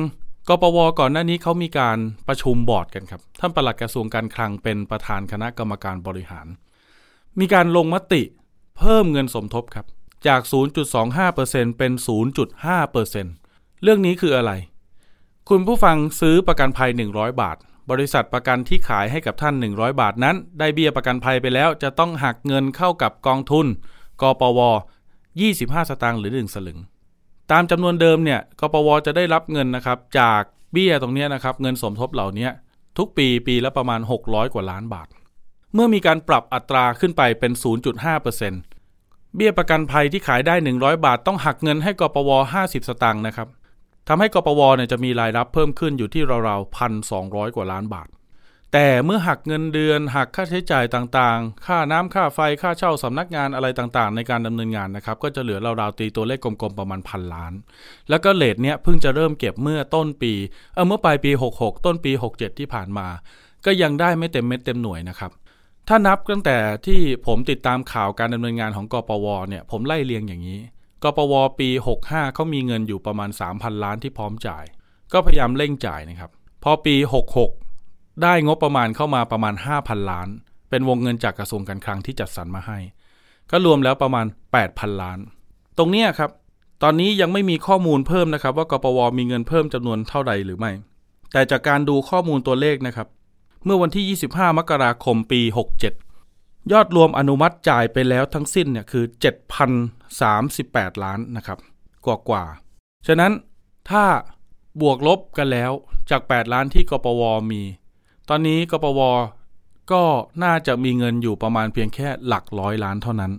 [0.48, 6.46] กปวก่อนหน้านี้เขามีการประชุมบอร์ดกันครับ ท่านปลัดกระทรวงการคลังเป็นประธานคณะกรรมการบริหาร
[7.40, 8.22] มีการลงมติ
[8.78, 9.86] เพิ่มเงินสมทบครับ
[10.26, 10.40] จาก
[11.10, 11.92] 0.25%เป็น
[12.68, 14.52] 0.5%เรื่องนี้คืออะไร
[15.48, 17.56] คุณผู้ฟังซื้อประกันภัย 100 บาท
[17.90, 23.66] บริษัทประกันที่ขายให้กับท่าน 100 บาทนั้น ได้เบี้ยประกันภัยไปแล้ว จะต้องหักเงินเข้ากับกองทุน
[24.22, 24.60] กปว
[25.24, 26.78] 25 สตางค์หรือ 1 สลึง
[27.50, 32.48] ตามจำนวนเดิมเนี่ยกปวจะได้รับเงินนะครับจากเบี้ยตรงนี้นะครับเงินสมทบเหล่านี้
[32.98, 35.08] ทุกปีปีละประมาณ 600 กว่าล้านบาท
[35.74, 37.52] เมื่อมีการปรับอัตราขึ้นไปเป็น
[38.24, 43.48] 0.5%เบี้ยประกันภัยที่ขายได้ 100 บาท ต้องหักเงินให้กปว 50 สตางค์นะครับ
[44.08, 47.24] ทำให้กปวเนี่ยจะมีรายรับเพิ่มขึ้นอยู่ที่ราวๆพันสอง
[47.56, 48.08] กว่าล้านบาท
[48.72, 57.52] แต่เมื่อหักเงินเดือนหักค่าใช้จ่ายต่างๆ ค่าน้ำค่าไฟค่าเช่าสำนักงานอะไรต่างๆ ในการดำเนินงานนะครับ ก็จะเหลือราวๆตีตัวเลขกลมๆประมาณพันล้าน
[58.10, 60.32] แล้วก็เลทเนี้ยเพิ่งจะเริ่มเก็บเมื่อต้นปี
[60.74, 63.06] เออเมื่อปลายปี 66 ต้นปี 67 ที่ผ่านมา
[63.64, 65.30] ก็ยังได้ไม่เต็มเม็ดเต็มหน่วยนะครับ
[65.88, 70.60] ถ้านับตั้งแต่ที่ผมติดตามข่าวการดำเนินงานของกปวเนี่ยผมไล่เรียงอย่างนี้
[71.02, 71.68] กปวปี
[72.02, 74.64] 65เขามีเงินอยู่ประมาณ 3,000 ล้านที่พร้อมจ่าย
[75.12, 76.30] ก็พยายามเร่งจ่ายนะครับ
[76.62, 76.96] พอปี
[77.58, 80.28] 66 ได้งบประมาณเข้ามาประมาณ 5,000 ล้าน
[80.70, 82.78] เป็นวงเงินจากกระทรวงการคลังที่จัดสรรมาให้
[83.50, 84.26] ก็รวมแล้วประมาณ
[84.64, 85.18] 8,000 ล้าน
[85.78, 86.30] ตรงเนี้ครับ
[86.82, 90.72] ตอนนี้ยังไม่มีข้อมูลเพิ่มนะครับ ว่ากปวมีเงินเพิ่มจำนวนเท่าใดหรือไม่
[91.32, 93.08] แต่จากการดูข้อมูลตัวเลขนะครับ
[93.64, 95.40] เมื่อวันที่ 25 มกราคมปี
[95.80, 96.09] 67
[96.72, 99.04] ยอดรวมอนุมัติจ่ายไปแล้วทั้งสิ้นเนี่ยคือ
[100.24, 101.58] 7,038 ล้านนะครับ
[102.06, 102.44] กว่ากว่า
[103.06, 103.32] ฉะนั้น
[103.90, 104.04] ถ้า
[104.80, 105.72] บวกลบกันแล้ว
[106.10, 107.62] จาก 8 ล้านที่กปวมี
[108.28, 109.00] ตอนนี้กปว
[109.92, 110.02] ก็
[110.44, 113.32] น่าจะมีเงินอยู่ประมาณเพียงแค่หลักร้อยล้านเท่านั้น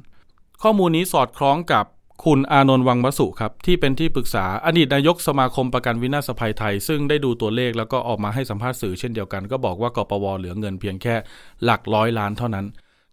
[0.62, 1.86] ข้อมูลนี้สอดคล้องกับ
[2.26, 11.16] คุณอานนท์วังวสุครับ ที่เป็นที่ปรึกษาอดีตนายกสมาคมประกันวินาศภัยไทย ซึ่งได้ดูตัวเลขแล้วก็ออกมาให้สัมภาษณ์สื่อเช่นเดียวกัน ก็บอกว่ากปวเหลือเงินเพียงแค่
[11.64, 12.66] หลักร้อยล้านเท่านั้น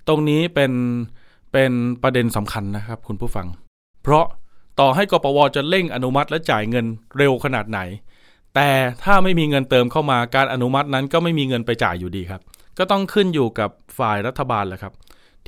[0.08, 0.72] ตรงนี้เป็น
[1.52, 3.46] เป็นประเด็นสำคัญนะครับคุณผู้ฟัง
[4.02, 4.26] เพราะ
[4.80, 6.86] ต่อให้กปวจะเร่งอนุมัติและจ่ายเงิน
[7.18, 7.80] เร็วขนาดไหน
[8.54, 8.68] แต่
[9.04, 12.42] ถ้าไม่มีเงินเติมเข้ามาการอนุมัตินั้นก็ไม่มีเงินไปจ่ายอยู่ดีครับ
[12.78, 14.92] ก็ต้องขึ้นอยู่กับฝ่ายรัฐบาลแหละครับ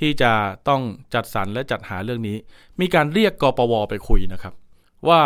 [0.00, 0.32] ที่จะ
[0.68, 0.82] ต้อง
[1.14, 2.36] จัดสรรและจัดหาเรื่องนี้
[2.80, 4.54] มีการเรียกกปวไปคุยนะครับ
[5.08, 5.22] ว่า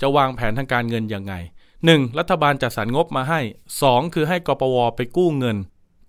[0.00, 1.34] จะวางแผนทางการเงินยังไง
[1.76, 2.18] 1.
[2.18, 3.40] รัฐบาลจัดสรรงบมาให้
[3.78, 4.14] 2.
[4.14, 5.56] คือให้กปวไปกู้เงิน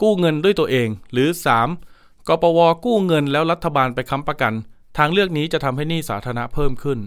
[0.02, 1.30] กู้เงินด้วยตัวเอง หรือ
[1.66, 1.95] 3.
[2.28, 4.54] กปวกู้เงินแล้วรัฐบาลไปค้ำประกัน
[4.98, 7.00] ทางเลือกนี้จะทำให้หนี้สาธารณะเพิ่มขึ้น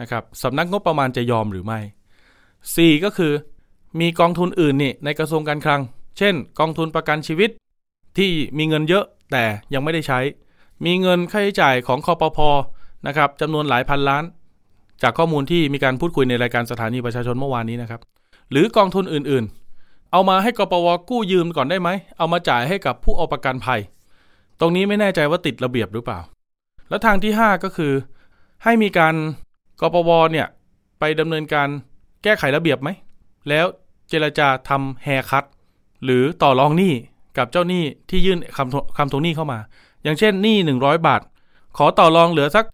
[0.00, 1.80] นะครับสำนักงบประมาณจะยอมหรือไม่
[2.42, 3.04] 4.
[3.04, 3.32] ก็คือ
[4.00, 5.80] มีกองทุนอื่นนี่ในกระทรวงการคลัง
[6.18, 7.50] เช่น กองทุนประกันชีวิต
[8.18, 10.20] ที่มีเงินเยอะแต่ยังไม่ได้ใช้
[10.84, 12.38] มีเงินค่าใช้จ่ายของคอปพ
[13.06, 14.24] นะครับจำนวนหลายพันล้าน
[15.02, 18.00] จากข้อมูลที่มีการพูดคุยในรายการสถานีประชาชนเมื่อวานนี้นะครับ
[18.50, 23.80] หรือกองทุนอื่นๆ เอามาให้กปวกู้ยืมก่อนได้ไหม เอามาจ่ายให้กับผู้เอาประกันภัย
[24.60, 26.20] ตรงนี้ไม่แน่ใจว่าติดระเบียบหรือเปล่า
[26.88, 27.92] แล้วทางที่ 5 ก็คือ
[28.64, 29.14] ให้มีการ
[29.80, 30.46] กปวเนี่ย
[30.98, 31.68] ไปดำเนินการ
[32.22, 32.88] แก้ไขระเบียบไหม
[33.48, 33.66] แล้ว
[34.08, 35.44] เจรจาทำแฮร์คัต
[36.04, 36.92] หรือต่อรองหนี้
[37.38, 39.58] กับเจ้าหนี้ที่ยื่นคำทวคำทวงหนี้เข้ามา
[40.02, 41.20] อย่างเช่นหนี้100 บาท
[41.76, 42.64] ขอต่อรองเหลือสัก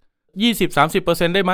[0.63, 1.53] 20-30%ได้ไหม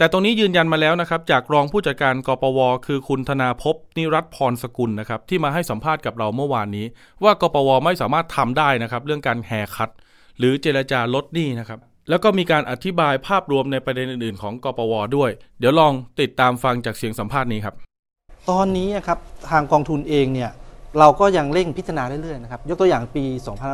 [0.00, 6.86] แต่ตรงนี้ยืนยันมาแล้วนะครับ จากรองผู้จัดการกปว คือคุณธนาภพนิรัตพรสกุลนะครับ ที่มาให้สัมภาษณ์กับเราเมื่อวานนี้
[7.24, 9.90] ว่ากปวไม่สามารถทำได้นะครับ เรื่องการ haircut
[10.38, 17.74] หรือเจรจาลดหนี้นะครับ แล้วก็มีการอธิบายภาพรวมในประเด็นอื่นๆ ของกปว ด้วย เดี๋ยวลองติดตามฟังจากเสียงสัมภาษณ์นี้ครับ
[18.50, 19.18] ตอนนี้อะครับ
[19.50, 20.50] ทางกองทุนเองเนี่ย
[20.98, 23.24] เราก็ยังเร่งพิจารณาเรื่อยๆนะครับยกตัวอย่างปี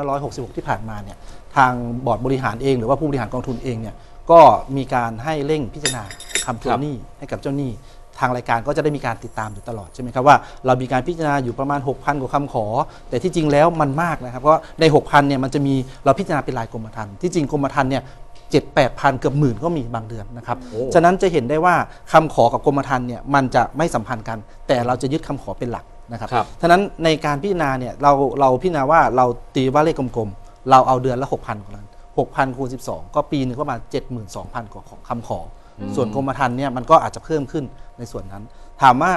[0.04, 1.16] 2566 ที่ผ่านมาเนี่ย
[1.56, 1.72] ทาง
[2.06, 3.94] บอร์ดบริหารเองหรือว่าผู้บริหารกองทุนเองเนี่ย
[4.30, 4.40] ก็
[4.76, 6.02] มีการให้เร่งพิจารณา
[6.46, 7.70] คำทวงหนี้ให้กับเจ้าหนี้
[8.18, 10.36] ทางรายการก็จะได้มีการติดตามอยู่ตลอดใช่ไหมครับว่า
[10.66, 12.66] เรามีการพิจารณาอยู่ประมาณ 6,000 กว่าคำขอ
[13.08, 18.02] แต่ที่จริงแล้วมันมากนะครับเพราะใน 6,000เนี่ยมันจะมีเราพิจารณาเป็นรายกรมธรรม์ที่จริงกรมธรรม์เนี่ย
[18.50, 21.74] เจ็ดแปดพันเกือบหมื่นก็มีบางเดือนนะครับโอ้ฉะนั้นจะเห็นได้ว่า
[22.12, 31.85] คำขอกับกรมธรรม์เนี่ยมันจะไม่สัมพันธ์กัน แต่เราจะยึดคำขอเป็นหลักนะครับครับฉะนั้นในการพิจารณาเนี่ยเราเราพิจารณาว่าเราตีว่าเลขกลมๆเราเอาเดือนละ6,000กว่าล้าน
[32.16, 33.80] 6,000คูณ12 ก็ปีหนึงก็ประมาณ
[34.26, 35.40] 72,000 กว่าของคำขอ
[35.78, 37.64] อส่วนกรมธรรม์เนี่ยมันก็อาจจะเพิ่มขึ้น
[37.98, 38.42] ในส่วนนั้น
[38.82, 39.12] ถามว่า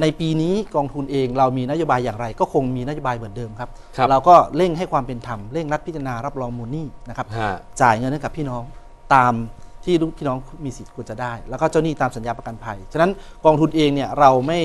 [0.00, 8.62] ในปีนี้กองทุนเองเรามีนโยบายอย่างไร ก็คงมีนโยบายเหมือนเดิมครับครับเราก็เร่งให้ความเป็นธรรมเร่งรัดพิจารณารับรองมูลหนี้นะครับฮะจ่ายเงินให้กับพี่น้อง
[9.14, 9.34] ตาม
[9.84, 13.10] ที่ลูกพี่น้องมีสิทธิ์ควรจะได้ แล้วก็เจ้าหนี้ตามสัญญาประกันภัย ฉะนั้น
[13.44, 14.60] กองทุนเองเนี่ยเราไม่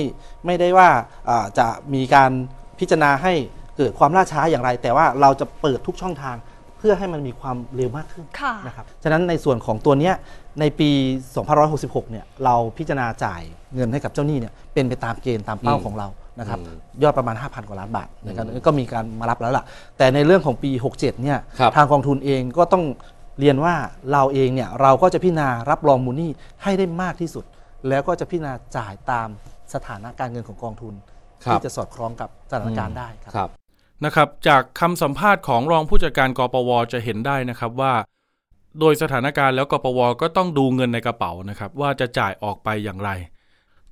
[0.45, 0.89] ไม่ได้ว่า
[1.30, 2.32] อ่าจะมีการ
[2.80, 3.34] พิจารณาให้
[3.78, 6.36] เกิดความล่าช้าอย่างไร แต่ว่าเราจะเปิดทุกช่องทาง
[6.79, 10.13] เพื่อให้มันมีความเร็วมากขึ้นค่ะ นะครับ ฉะนั้นในส่วนของตัวเนี้ย
[10.59, 10.89] ในปี
[11.51, 13.41] 2566 เนี่ยเราพิจารณาจ่าย
[13.75, 16.07] เงินให้กับเจ้าหนี้เนี่ยเป็นไปตามเกณฑ์ตามเป้าอืมของเรา
[16.39, 19.63] นะครับอืมยอดประมาณ 5,000 กว่าล้านบาทนะครับก็มีการมารับแล้วล่ะ
[19.97, 22.83] แต่ในเรื่องของปี 67 เนี่ยครับทางกองทุนเองก็ต้อง
[23.39, 23.73] เรียนว่า
[24.11, 26.31] เราเองเนี่ยเราก็จะพิจารณารับรองมูลหนี้
[26.63, 27.45] ให้ได้มากที่สุด
[27.89, 29.27] แล้วก็จะพิจารณาจ่ายตาม
[29.73, 30.93] สถานะการเงินของกองทุน
[31.45, 33.49] ครับ ที่จะสอดคล้องกับสถานการณ์ได้ครับ ครับ
[34.05, 37.93] นะครับจากคำสัมภาษณ์ของรองผู้จัดการกปวจะเห็นได้นะครับว่า
[38.79, 43.09] โดยสถานการณ์แล้วกปวก็ต้องดูเงินในกระเป๋านะครับว่าจะจ่ายออกไปอย่างไร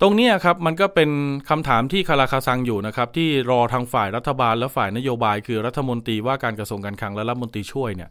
[0.02, 1.10] ตรงนี้ครับมันก็เป็น
[1.50, 8.10] คำถามที่คาราคาซังอยู่นะครับที่รอทางฝ่ายรัฐบาลและฝ่ายนโยบาย คือรัฐมนตรีว่าการกระทรวงการคลังและรัฐมนตรีช่วยเนี่ย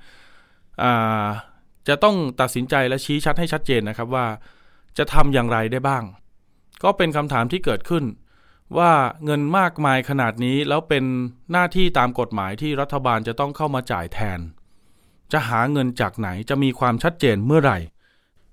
[1.89, 4.27] จะต้องตัดสินใจและชี้ชัดให้ชัดเจนนะครับว่า
[4.99, 6.03] จะทำอย่างไรได้บ้าง
[6.83, 8.05] ก็เป็นคำถามที่เกิดขึ้น
[8.79, 8.93] ว่า
[9.25, 11.05] เงินมากมายขนาดนี้แล้วเป็น
[11.53, 14.41] หน้าที่ตามกฎหมายที่รัฐบาลจะต้องเข้ามาจ่ายแทน
[15.33, 17.79] จะหาเงินจากไหนจะมีความชัดเจนเมื่อไหร่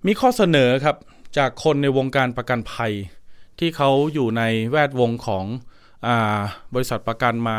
[0.06, 0.98] มีข้อเสนอครับ
[1.38, 2.94] จากคนในวงการประกันภัย
[3.60, 5.46] ที่เขาอยู่ในแวดวงของ
[6.08, 6.10] อ
[6.74, 7.56] บริษัทประกันมา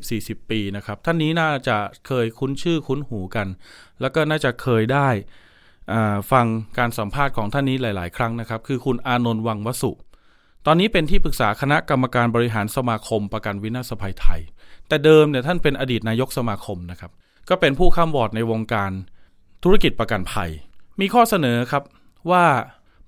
[0.00, 3.48] 30-40 ปีนะครับท่านนี้น่าจะเคยคุ้นชื่อคุ้นหูกัน
[4.00, 5.08] แล้วก็น่าจะเคยได้
[6.32, 6.46] ฟัง
[6.78, 9.90] การสัมภาษณ์ของท่านนี้หลาย ๆ ครั้งนะครับ คือคุณอานนท์วังวสุ
[10.68, 14.40] ตอนนี้เป็นที่ปรึกษาคณะกรรมการบริหารสมาคมประกันวินาศภัยไทย
[14.88, 17.10] แต่เดิมเนี่ยท่านเป็นอดีตนายกสมาคมนะครับ
[17.48, 18.90] ก็เป็นผู้ข้ามวอร์ดในวงการ
[19.64, 20.50] ธุรกิจประกันภัย
[21.00, 21.82] มีข้อเสนอครับ
[22.30, 22.44] ว่า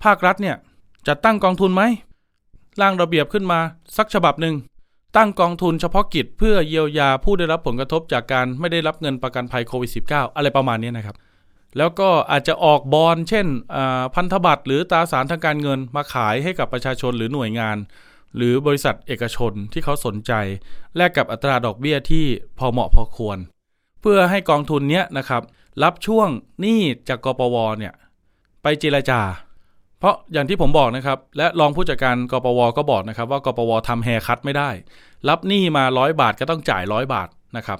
[0.04, 0.56] ภาครัฐเนี่ย
[1.08, 1.82] จัดตั้งกองทุนไหม
[2.80, 3.60] ร่างระเบียบขึ้นมา
[3.96, 4.54] สักฉบับหนึ่ง
[5.16, 11.16] ตั้งกองทุนเฉพาะกิจเพื่อเยียวยาผู้ได้รับผลกระทบจากการไม่ได้รับเงินประกันภัยโควิด -19 อะไรประมาณนี้นะครับ
[11.78, 13.46] แล้วก็อาจจะออกบอลเช่น
[14.14, 17.76] พันธบัตรหรือตราสารทางการเงินมาขายให้กับประชาชนหรือหน่วยงาน
[18.36, 20.32] หรือบริษัทเอกชนที่เขาสนใจ
[20.96, 22.24] แลกกับอัตราดอกเบี้ยที่
[22.58, 23.38] พอเหมาะพอควร
[24.00, 25.42] เพื่อให้กองทุนเนี้ยนะครับ
[25.82, 26.28] รับช่วง
[26.60, 27.94] หนี้จากกปวเนี่ย
[28.62, 29.20] ไปเจรจา
[29.98, 34.70] เพราะอย่างที่ผมบอกนะครับ และรองผู้จัดการกปวก็บอกนะครับ ว่ากปวทำแฮคัตไม่ได้
[35.28, 37.78] รับหนี้มาร้อยบาทก็ต้องจ่ายร้อยบาทนะครับ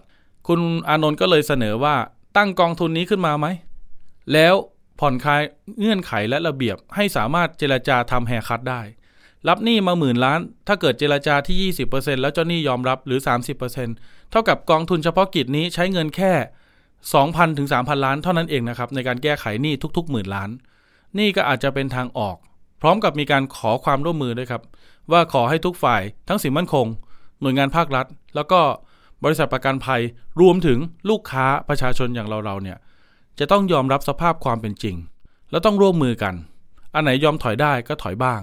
[0.48, 1.94] คุณอานนท์ก็เลยเสนอว่า
[2.37, 3.46] ตั้งกองทุนนี้ขึ้นมาไหม
[4.32, 4.54] แล้ว
[5.00, 5.42] ผ่อนคลาย
[5.78, 8.82] เงื่อนไขและระเบียบให้สามารถเจรจาทำแฮร์คัตได้
[9.48, 13.20] รับหนี้มาหมื่นล้าน ถ้าเกิดเจรจาที่ 20%แล้วเจ้าหนี้ยอมรับหรือ
[13.74, 16.32] 30%เท่ากับกองทุนเฉพาะกิจนี้ใช้เงินแค่
[16.94, 20.50] 2,000ถึง3,000 ล้านเท่านั้นเองนะครับในการแก้ไขหนี้ทุกๆหมื่นล้าน
[21.18, 22.36] นี่ก็อาจจะเป็นทางออก
[22.80, 24.62] พร้อมกับมีการขอความร่วมมือด้วยครับ
[25.12, 26.86] ว่าขอให้ทุกฝ่าย ทั้งสินมั่นคง
[27.40, 28.60] หน่วยงานภาครัฐ แล้วก็
[29.24, 30.00] บริษัทประกันภัย
[30.40, 30.78] รวมถึง
[31.10, 32.78] ลูกค้าประชาชนอย่างเราๆเนี่ย
[33.38, 34.96] จะต้องยอมรับสภาพความเป็นจริง
[35.51, 36.35] แล้วต้องร่วมมือกัน
[36.94, 38.40] อันไหนยอมถอยได้ก็ถอยบ้าง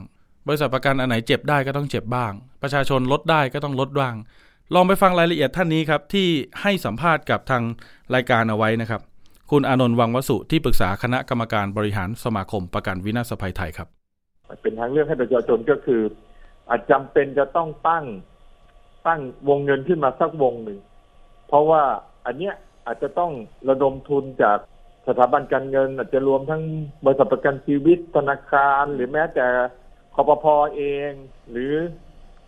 [0.48, 2.32] บริษัทประกันอันไหนเจ็บได้ก็ต้องเจ็บบ้าง
[2.62, 4.16] ประชาชนลดได้ก็ต้องลดบ้าง
[4.74, 6.28] ลองไปฟังรายละเอียดท่านนี้ครับที่
[6.62, 7.64] ให้สัมภาษณ์กับทาง
[8.16, 9.02] รายการเอาไว้นะครับ
[9.52, 13.88] คุณอานนท์วังวสุที่ปรึกษาคณะกรรมการบริหารสมาคมประกันวินาศภัยไทยครับ
[14.62, 16.02] เป็นทางเลือกให้ประชาชนก็คือ
[16.70, 18.06] อาจจำเป็นจะต้องตั้ง
[19.08, 20.80] ตั้งวงเงินขึ้นมาสักวงหนึ่ง
[21.48, 21.84] เพราะว่า
[22.26, 22.54] อันเนี้ย
[22.88, 23.32] อาจจะต้อง
[23.70, 24.58] ระดมทุนจาก
[25.08, 26.64] สถาบันการเงิน อาจจะรวมทั้ง
[27.06, 29.48] บริษัทประกันชีวิตธนาคาร หรือแม้แต่
[30.16, 31.12] คอปพอเอง
[31.52, 31.74] หรือ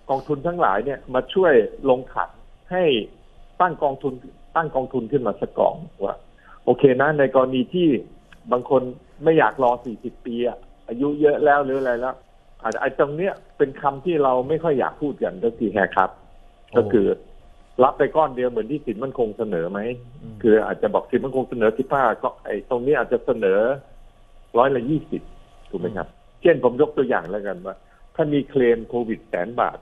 [0.10, 1.54] กองทุนทั้งหลายเนี่ยมาช่วย
[1.90, 2.30] ลงขัน
[2.72, 2.84] ให้
[3.62, 4.14] ตั้งกองทุน
[4.56, 6.16] ตั้งกองทุนขึ้นมาสักกองว่า
[6.64, 7.88] โอเคนะ ในกรณีที่
[8.52, 8.82] บางคน
[9.24, 10.36] ไม่อยากรอ 40 ปี
[10.88, 12.16] อายุเยอะแล้วหรืออะไรแล้ว
[12.62, 16.10] อาจจะไอ้ตรงเนี้ยเป็นคำที่เราไม่ค่อยอยากพูดกันก็คือแฮครับ
[16.78, 17.06] ก็คือ
[17.84, 19.80] รับไปก้อนเดียวเหมือนที่สินมั่นคงเสนอไหม
[20.42, 23.60] คืออาจจะบอกสินมั่นคงเสนอที่ป้าก็ไอ้ตรงนี้อาจจะเสนอ
[24.58, 25.22] ร้อยละยี่สิบ
[25.70, 26.08] ถูกไหมครับ
[26.42, 27.76] เช่นผมยกตัวอย่างแล้วกันว่า
[28.16, 29.78] ถ้ามีเคลมโควิดแสนบาท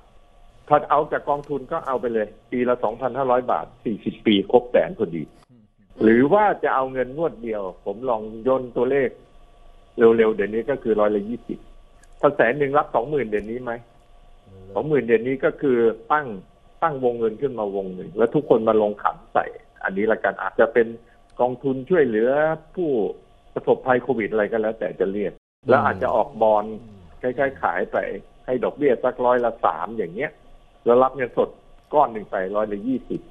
[0.67, 5.23] ถ้าเอาจากกองทุนก็เอาไปเลย ปีละสองพันห้าร้อยบาทสี่สิบปีครบแสนพอดี
[6.01, 9.09] หรือว่าจะเอาเงินงวดเดียว ผมลองย่นตัวเลข
[9.97, 11.59] เร็วๆเดี๋ยวนี้ก็คือร้อยละยี่สิบ
[12.21, 13.71] ถ้าแสนหนึ่งรับสองหมื่นเดือนนี้ไหม
[14.73, 15.77] สองหมื่นเดือนนี้ก็คือ
[16.11, 16.27] ตั้ง
[16.85, 19.45] ตั้งวงเงินขึ้นมาวงหนึ่งแล้วทุกคนมาลงขันใส่
[19.83, 20.87] อันนี้ละกันอาจจะเป็น
[21.39, 22.29] กองทุนช่วยเหลือ
[22.75, 22.89] ผู้
[23.53, 25.33] ประสบภัยโควิดอะไรก็แล้ว แต่จะเรียก
[25.67, 26.65] แล้วอาจจะออกบอล
[27.21, 27.97] คล้ายๆขายไป
[28.45, 30.31] ให้ดอกเบี้ยสักร้อยละสามอย่างเงี้ย
[30.85, 31.49] แล้วรับเงินสด
[31.93, 33.21] ก้อนหนึ่งไปร้อยละยี่สิบ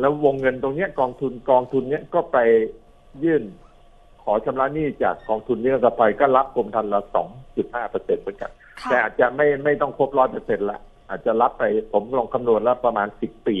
[0.00, 2.38] แล้ววงเงินตรงเนี้ยกองทุนกองทุนเนี้ยก็ไป
[3.24, 3.42] ยื่น
[4.22, 10.78] ขอชำระหนี้จากกองทุนนี้ก็ไปก็รับกรมธรรม์ละสองจุดห้าเปอร์เซ็นต์เหมือนกันค่ะแต่อาจจะไม่ไม่ต้องครบร้อยเปอร์เซ็นต์ละ
[11.10, 13.56] อาจจะรับไปผมลองคำนวณแล้วประมาณสิบปี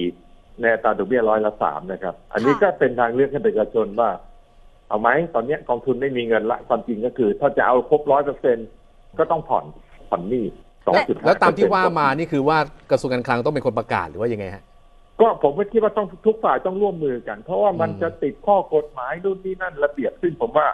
[0.60, 4.10] ในอัตราดอกเบี้ยร้อยละสามนะครับ อันนี้ก็เป็นทางเลือกให้ประชาชนว่า
[4.88, 8.56] เอาไหมตอนเนี้ยกองทุนไม่มีเงินละความจริงก็คือ ถ้าจะเอาครบร้อยเปอร์เซ็น
[9.18, 9.64] ก็ต้องผ่อน
[10.08, 10.44] ผ่อนหนี้
[10.86, 12.58] สองจุดแล้วตามที่ว่ามานี่คือว่า
[12.90, 14.64] กระทรวงการคลังต้องเป็นคนประกาศหรือว่ายังไงฮะ
[15.20, 20.68] ก็ผมก็คิดว่าต้องทุกฝ่ายต้องร่วมมือกัน เพราะว่ามันอืมจะติดข้อกฎหมายนู่นนี่นั่นระเบียบซึ่งผมว่า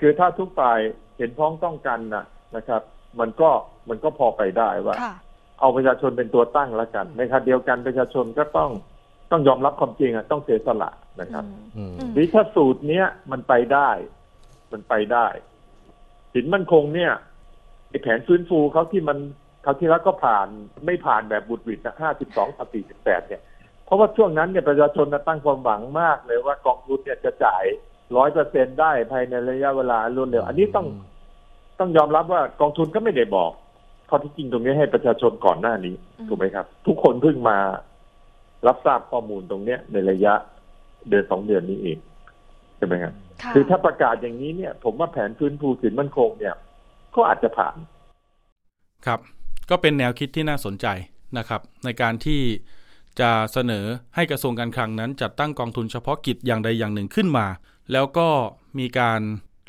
[0.00, 0.78] คือถ้าทุกฝ่าย
[1.18, 2.24] เห็นพ้องต้องกันนะ
[2.56, 2.82] นะครับ
[3.20, 3.50] มันก็
[3.88, 5.14] มันก็พอไปได้ว่าค่ะ
[5.60, 8.70] เอาประชาชนเป็นตัวตั้งแล้วกันในขณะเดียวกันประชาชนก็ต้อง
[9.30, 10.90] ต้องยอมรับความจริงอะต้องเสียสละ
[11.20, 11.44] นะครับ
[11.76, 13.90] อืมอืมนี่ถ้าสูตรเนี้ยมันไปได้
[14.72, 15.26] มันไปได้
[16.32, 17.12] สินมั่นคงเนี่ย
[17.90, 19.18] ไอแผนฟื้นฟูเขาที่มัน
[19.64, 20.46] คราวที่แล้วก็ผ่าน
[20.86, 23.42] ไม่ผ่านแบบบุดหวิดนะห้าสิบสองสี่สิบแปดเนี่ย
[23.84, 27.64] เพราะว่าช่วงนั้นเนี่ยประชาชนน่ะตั้งความหวังมากเลยว่ากองทุนเนี่ยจะจ่าย
[28.16, 30.86] ร้อยเปอร์เซ็นได้ภายในระยะเวลารวดเร็ว อันนี้ต้อง
[31.78, 33.52] ต้องยอมรับว่ากองทุนก็ไม่ได้บอก
[34.08, 37.58] ข้อที่จริงตรงนี้ให้ประชาชนก่อนหน้านี้อืมถูกไหมครับ ทุกคนเพิ่งมา
[38.66, 40.34] รับทราบข้อมูลตรงเนี้ยในระยะ
[41.08, 41.98] เดือนสองเดือนนี้เอง
[42.76, 43.12] ใช่ไหมครับ
[43.42, 46.54] ค่ะคือถ้าประกาศอย่างนี้เนี่ย ผมว่าแผนฟื้นฟูสินมั่นคงเนี่ย
[47.16, 47.76] ก็อาจจะผ่าน
[49.06, 49.20] ครับ
[49.70, 50.86] ก็เป็นแนวคิดที่น่าสนใจ
[51.38, 52.40] นะครับ ในการที่
[53.20, 57.46] จะเสนอให้กระทรวงการคลังนั้น จัดตั้งกองทุนเฉพาะกิจอย่างใดอย่างหนึ่งขึ้นมา
[57.92, 58.28] แล้วก็
[58.78, 59.20] มีการ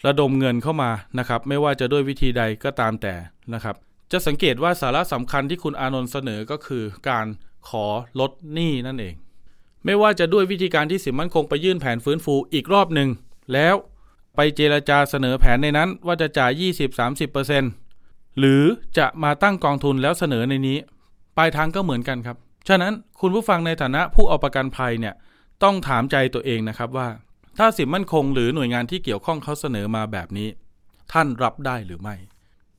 [0.06, 3.14] ระดมเงินเข้ามานะครับ ไม่ว่าจะด้วยวิธีใดก็ตามแต่
[3.54, 3.76] นะครับ
[4.12, 7.28] จะสังเกตว่าสาระสำคัญที่คุณอานนท์เสนอก็คือการ
[7.70, 7.86] ขอ
[8.20, 9.16] ลดหนี้นั่นเอง
[9.86, 13.10] ไม่ว่าจะด้วยวิธีการที่สินมั่นคงไปยื่นแผนฟื้นฟูอีกรอบหนึ่ง
[13.54, 13.76] แล้ว
[14.36, 16.52] ไปเจรจาเสนอแผนในนั้นว่าจะจ่าย
[17.66, 18.64] 20-30%หรือ
[18.98, 20.78] จะมาตั้งกองทุนแล้วเสนอในนี้
[21.38, 22.38] ปลายทางก็เหมือนกันครับ
[22.68, 25.14] ฉะนั้นคุณผู้ฟังในฐานะผู้เอาประกันภัยเนี่ย
[25.64, 27.08] ต้องถามใจตัวเองนะครับว่า
[27.58, 30.50] ถ้าสินมั่นคงหรือหน่วยงานที่เกี่ยวข้องเขาเสนอมาแบบนี้
[31.14, 32.16] ท่านรับได้หรือไม่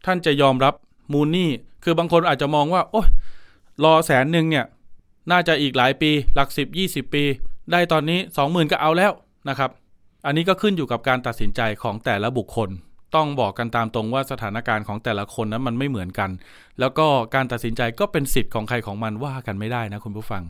[0.06, 0.74] ท่านจะยอมรับ
[1.12, 1.48] มูลนี้
[1.84, 3.08] คือบางคนอาจจะมองว่า โอ้ย
[3.84, 4.64] รอแสนหนึ่งเนี่ย
[5.30, 7.24] น่าจะอีกหลายปี หลักสิบยี่สิบปี
[7.72, 9.12] ได้ตอนนี้สองหมื่นก็เอาแล้ว
[9.48, 9.70] นะครับ
[10.26, 12.70] อันนี้ก็ขึ้นอยู่กับการตัดสินใจของแต่ละบุคคล
[13.14, 16.30] ต้องบอกกันตามตรงว่าสถานการณ์ของแต่ละคนนั้นมันไม่เหมือนกัน
[16.80, 20.42] แล้วก็การตัดสินใจก็เป็นสิทธิ์ของใครของมันว่ากันไม่ได้นะคุณผู้ฟัง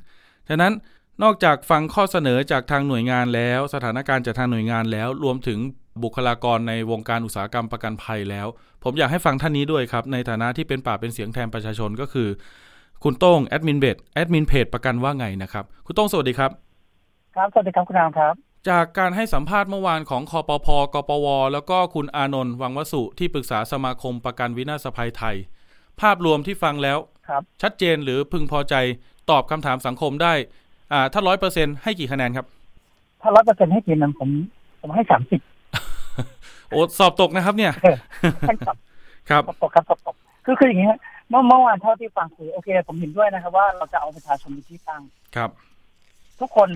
[0.49, 0.73] ฉะนั้น
[1.23, 5.59] นอกจากฟังข้อเสนอจากทางหน่วยงานแล้ว สถานการณ์จากทางหน่วยงานแล้วรวมถึง
[6.03, 8.47] บุคลากรในวงการอุตสาหกรรมประกันภัยแล้ว
[8.85, 12.29] ผมอยากให้ฟังท่านนี้ด้วยครับ ในฐานะที่เป็นปากเป็นเสียงแทนประชาชนก็คือ
[13.05, 16.51] คุณโต้งแอดมินเพจแอดมินเพจประกันว่าไงนะครับ คุณโต้งสวัสดีครับ
[17.37, 18.35] ครับสวัสดีครับคุณรามครับ
[18.69, 25.37] จากการให้สัมภาษณ์เมื่อวานของคปภกปว แล้วก็คุณอานนท์วังวสุที่ปรึกษาสมาคมประกันวินาศภัยไทย
[26.01, 28.75] ภาพรวมที่ฟังแล้วครับชัดเจนหรือพึงพอใจ
[29.31, 30.35] ตอบคำถามสังคมได้
[30.93, 32.47] อ่า ถ้าร้อยเปอร์เซ็นให้กี่คะแนนครับ
[33.23, 34.29] ถ้าร้อยเปอร์เซ็นต์ให้กินนั้นผม
[34.81, 35.41] ผมให้สามสิบ
[36.71, 37.73] โอ้สอบตกนะครับ เนี่ย
[38.49, 38.77] ให้สอบ
[39.31, 45.03] ครับสอบตกครับสอบตกคือคืออย่างนี้ฮะเมื่อเมื่อวานเท่าที่ฟังคือโอเค ผมเห็นด้วยนะครับ ว่าเราจะเอาประชาชนเป็นที่ตั้ง
[45.37, 45.51] ครับ
[46.41, 46.69] ทุกคน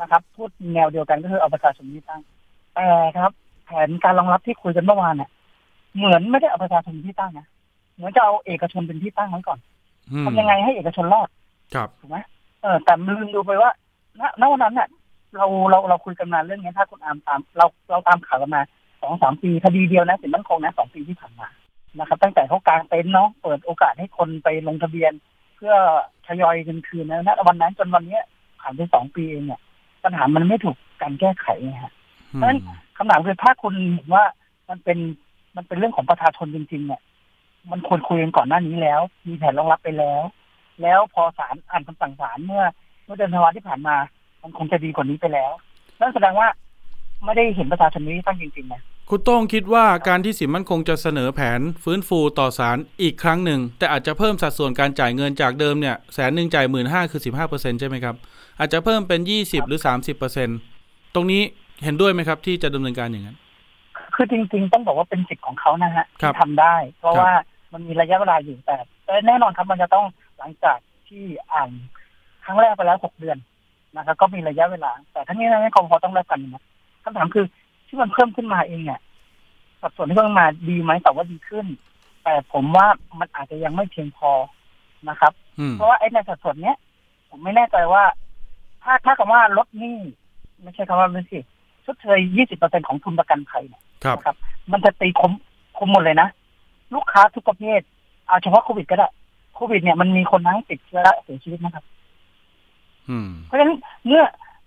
[0.00, 2.20] นะครับ พูดแนวเดียวกันก็คือเอาประชาชนเป็นที่ตั้ง
[2.74, 2.86] แต่
[3.18, 3.32] ครับ
[3.64, 5.30] แผนการรองรับที่คุยกันเมื่อวานเนี่ย
[5.96, 7.46] เหมือนไม่ได้เอาประชาชนเป็นที่ตั้งนะ
[7.94, 9.58] เหมือนจะเอาเอกชนเป็นที่ตั้งไว้ก่อน
[10.12, 11.28] อืมทำยังไงให้เอกชนรอด
[11.74, 12.16] ครับถูกไหม
[12.62, 13.70] เออแต่ลืมดูไปว่า
[14.20, 14.88] ณณวันนั้นเนี่ย
[15.36, 18.62] เราเราเราคุยกันมาเรื่องนี้ถ้าคุณอามตาม เราเราตามข่าวกันมา
[19.02, 21.48] สองสามปีคดีเดียวนะสินมั่นคงนะสองปีที่ผ่านมา
[21.98, 25.12] นะครับ ตั้งแต่เขากางเต็นท์เนาะเปิดโอกาสให้คนไปลงทะเบียน
[25.56, 25.74] เพื่อ
[26.26, 28.24] ทยอยเงินคืนนะณวันนั้นจนวันเนี้ย
[28.60, 29.60] ผ่านไปสองปีเองเนี่ย
[30.04, 31.92] ปัญหามันไม่ถูกการแก้ไขไงฮะ
[32.34, 32.60] อืมเพราะฉะนั้น
[32.96, 34.24] คำถามคือถ้าคุณเห็นว่า
[34.68, 34.98] มันเป็น
[35.56, 37.00] มันเป็นเรื่องของประชาชนจริง ๆ เนี่ย
[37.70, 40.22] มันควรคุยกันก่อนหน้านี้แล้ว มีแผนรองรับไปแล้ว
[40.82, 42.64] แล้วพอศาลอ่านคำสั่งศาลเมื่อ
[43.04, 43.96] เมื่อเดือนธันวาที่ผ่านมา
[44.42, 45.52] มันคงจะดีกว่านี้ไปแล้ว
[46.00, 46.48] นั่นแสดงว่า
[47.24, 58.14] ไม่ได้เห็นประชาชนนี้ตั้งจริงๆนะคุณโต้งคิดว่าการที่สินมั่นคงจะเสนอแผนฟื้นฟูต่อศาลอีกครั้งหนึ่ง แต่อาจจะเพิ่มสัดส่วนการจ่ายเงินจากเดิมเนี่ยแสนหนึ่งจ่ายหมื่นห้าคือสิบห้าเปอร์เซ็นใช่ไหมครับ
[58.58, 60.48] อาจจะเพิ่มเป็นยี่สิบหรือสามสิบเปอร์เซ็น
[61.14, 61.42] ตรงนี้
[61.84, 63.36] เห็นด้วยไหมครับ ที่จะดำเนินการอย่างนั้น
[64.14, 67.32] คือจริง ๆ ต้องบอกว่าเป็นสิทธิ์ของเขานะฮะครับที่ทำได้ เพราะครับว่า
[67.72, 70.04] มันมีระยะเวลาอยู่แต่แต่แน่นอนครับมันจะต้อง
[70.38, 70.78] หลังจาก
[71.08, 71.70] ที่อ่าน
[72.44, 73.38] ครั้งแรกไปแล้วหกเดือน
[73.96, 76.64] นะครับก็มีระยะเวลา แต่ทั้งนี้ทั้งนั้นกรพต้องรับกันนะ
[77.04, 77.44] คำถามคือ
[77.86, 79.00] ที่มันเพิ่มขึ้นมาเองเนี่ย
[79.80, 81.66] สัดส่วนที่เพิ่มมาดีไหมแต่ว่าดีขึ้น
[82.22, 82.86] แต่ผมว่า
[83.20, 84.30] มันอาจจะยังไม่เพียงพอ
[85.08, 86.76] นะครับอืมเพราะว่าไอ้ในสัดส่วนเนี้ย
[87.30, 88.04] ผมไม่แน่ใจว่า
[88.82, 89.98] ถ้าถ้าคำว่าลดหนี้
[90.62, 91.38] ไม่ใช่คำว่าไม่สิ
[91.84, 94.36] ชดเชยยี่สิบเปอร์เซ็นของทุนประกันภัยเนี่ยครับนะครับ
[94.72, 95.32] มันจะตีคม
[95.78, 96.28] คมหมดเลยนะ
[96.94, 97.80] ลูกค้าทุกประเภท
[98.26, 99.08] เอาเฉพาะโควิดก็ได้
[99.54, 101.84] โควิดเนี่ยมันมีคนทั้งติดเชื้อและเสียชีวิตนะครับ
[103.08, 103.72] อืมเพราะฉะนั้น
[104.06, 104.22] เมื่อ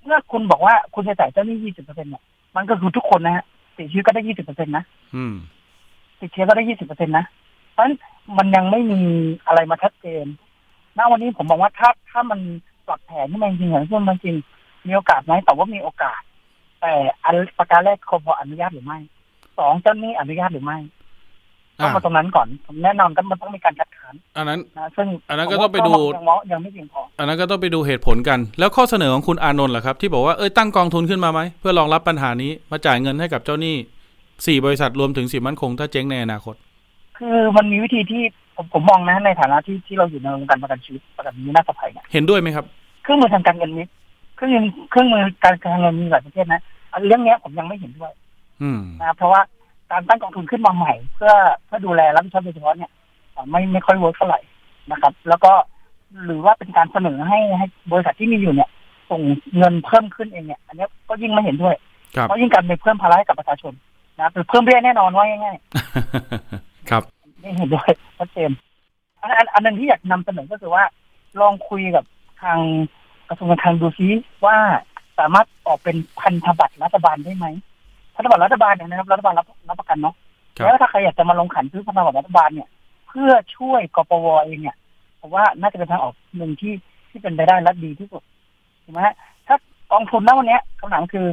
[0.05, 2.23] เมื่อคุณบอกว่าคุณจะจ่ายเจ้าหนี้ยี่สิบเปอร์เซ็นเนี่ย
[2.55, 4.83] มันก็คือทุกคนนะฮะเสียชีวิตก็ได้ยี่สิบเปอร์เซ็นนะ
[5.15, 5.35] อืม
[6.19, 7.25] ติดเชื้อก็ได้ยี่สิบเปอร์เซ็นนะ
[7.73, 7.95] เพราะฉะนั้น
[8.37, 9.01] มันยังไม่มี
[9.47, 10.25] อะไรมาชัดเจน
[10.97, 12.39] ณวันนี้ผมมองว่าถ้าถ้ามัน
[12.87, 14.35] ปรับแผนที่มันจริงอย่างที่มันจริง
[14.87, 16.21] มีโอกาสไหมแต่ว่ามีโอกาส
[16.81, 18.99] แต่อันประการแรกคพออนุญาตหรือไม่
[19.57, 20.77] สองเจ้าหนี้อนุญาตหรือไม่
[21.83, 33.75] ต้ออ่างมาตรงนั้นก่อนผมแน่นอนก็มันต้องมีการคัดค้านอันนั้นนะซึ่งอันนั้นก็ต้องไปดูยังมองยังไม่เพียงพออันนั้นก็ต้องไปดูเหตุผลกัน แล้วข้อเสนอของคุณอานนท์ล่ะครับ ที่บอกว่าเอ้ยตั้งกองทุนขึ้นมาไหมเพื่อรองรับปัญหานี้มาจ่ายเงินให้กับเจ้าหนี้
[34.45, 36.55] สี่บริษัทรวมถึงสินมั่นคงถ้าเจ๊งในอนาคต
[37.17, 38.21] คือมันมีวิธีที่
[38.55, 42.65] ผมผมมองนะในฐานะที่ที่เราอยู่ในวงการประกันชีวิตประกันวินาศภัยเนี่ยเห็นด้วยไหมครับ
[43.03, 43.85] เครื่องมือทางการเงินนี้
[44.35, 46.61] เครื่องมือเครื่องมือการการเงินมีหลายประเภทนะ
[46.93, 48.11] อันเรื่องเนี้ยผมยังไม่เห็นด้วย
[48.61, 49.41] อืมนะครับเพราะว่า
[49.91, 51.33] การตั้งกองทุนขึ้นมาใหม่ เพื่อ
[51.65, 52.91] เพื่อดูแลรับผิดชอบโดยเฉพาะเนี่ย
[53.31, 54.39] เอ่อไม่ไม่ค่อย work เท่าไหร่
[54.91, 55.51] นะครับ แล้วก็
[56.25, 58.69] หรือว่าเป็นการเสนอให้ให้บริษัทที่มีอยู่เนี่ย
[59.11, 59.21] ส่ง
[59.57, 61.75] เงินเพิ่มขึ้นเองเนี่ย อันเนี้ยก็ยิ่งไม่เห็นด้วย
[62.15, 63.73] ครับเพราะยิ่งการไปเพิ่มภาระให้กับประชาชน
[64.15, 65.57] นะครับหรือเพิ่มเบี้ยแน่นอนว่าง่าย
[66.89, 68.51] ครับๆไม่เห็นด้วยชัดเจน
[69.21, 70.83] อันอันอันหนึ่งที่อยากนำเสนอก็คือว่า
[71.41, 72.03] ลองคุยกับ
[72.41, 72.59] ทาง
[73.29, 74.09] กระทรวงการคลังดูซิ
[74.45, 74.57] ว่า
[75.19, 77.45] สามารถออกเป็นพันธบัตรรัฐบาลได้ไหม
[78.15, 80.15] พันธบัตรรัฐบาลเนี่ยนะครับรัฐบาลรับรับประกันเนาะ
[80.57, 82.69] ครับแล้วถ้าใครอยากจะมาลงขันซื้อพันธบัตรรัฐบาลเนี่ย
[83.07, 84.77] เพื่อช่วยกปวเองเนี่ย
[85.21, 86.73] ผมว่าน่าจะเป็นทางออกหนึ่งที่
[87.09, 88.23] ที่เป็นไปได้และดีที่สุด
[88.83, 89.15] ถูกไหมฮะ
[89.47, 89.55] ถ้า
[89.91, 91.25] กองทุนณวันเนี้ยคำถามคือ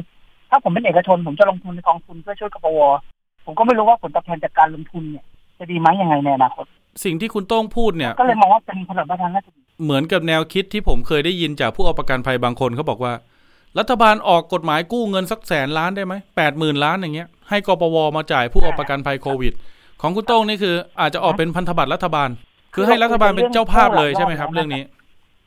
[0.49, 2.79] ถ้าผมเป็นเอกชน ผมจะลงทุนในกองทุนเพื่อช่วยกปว
[3.45, 5.25] ผมก็ไม่รู้ว่าผลตอบแทนจากการลงทุนเนี่ย
[5.59, 6.65] จะดีไหมยังไงในอนาคต
[7.03, 13.13] สิ่งที่คุณโต้งพูดเนี่ย ก็เลยมองว่าเป็นผลประทานน่าจะดีเหมือนกับแนวคิดที่ผมเคยได้ยินจากผู้เอาประกันภัยบางคนเขาบอกว่า
[13.77, 19.53] รัฐบาลออกกฎหมายกู้เงินสักแสนล้านได้ไหมแปดหมื่นล้านอย่างเงี้ยให้กปวมาจ่ายผู้เอาประกันภัยโควิด
[20.01, 22.29] ของคุณโต้งนี่คือ อาจจะออกเป็นพันธบัตรรัฐบาล
[22.75, 24.83] คือให้รัฐบาลเป็นเจ้าภาพเลยใช่ไหมครับ เรื่องนี้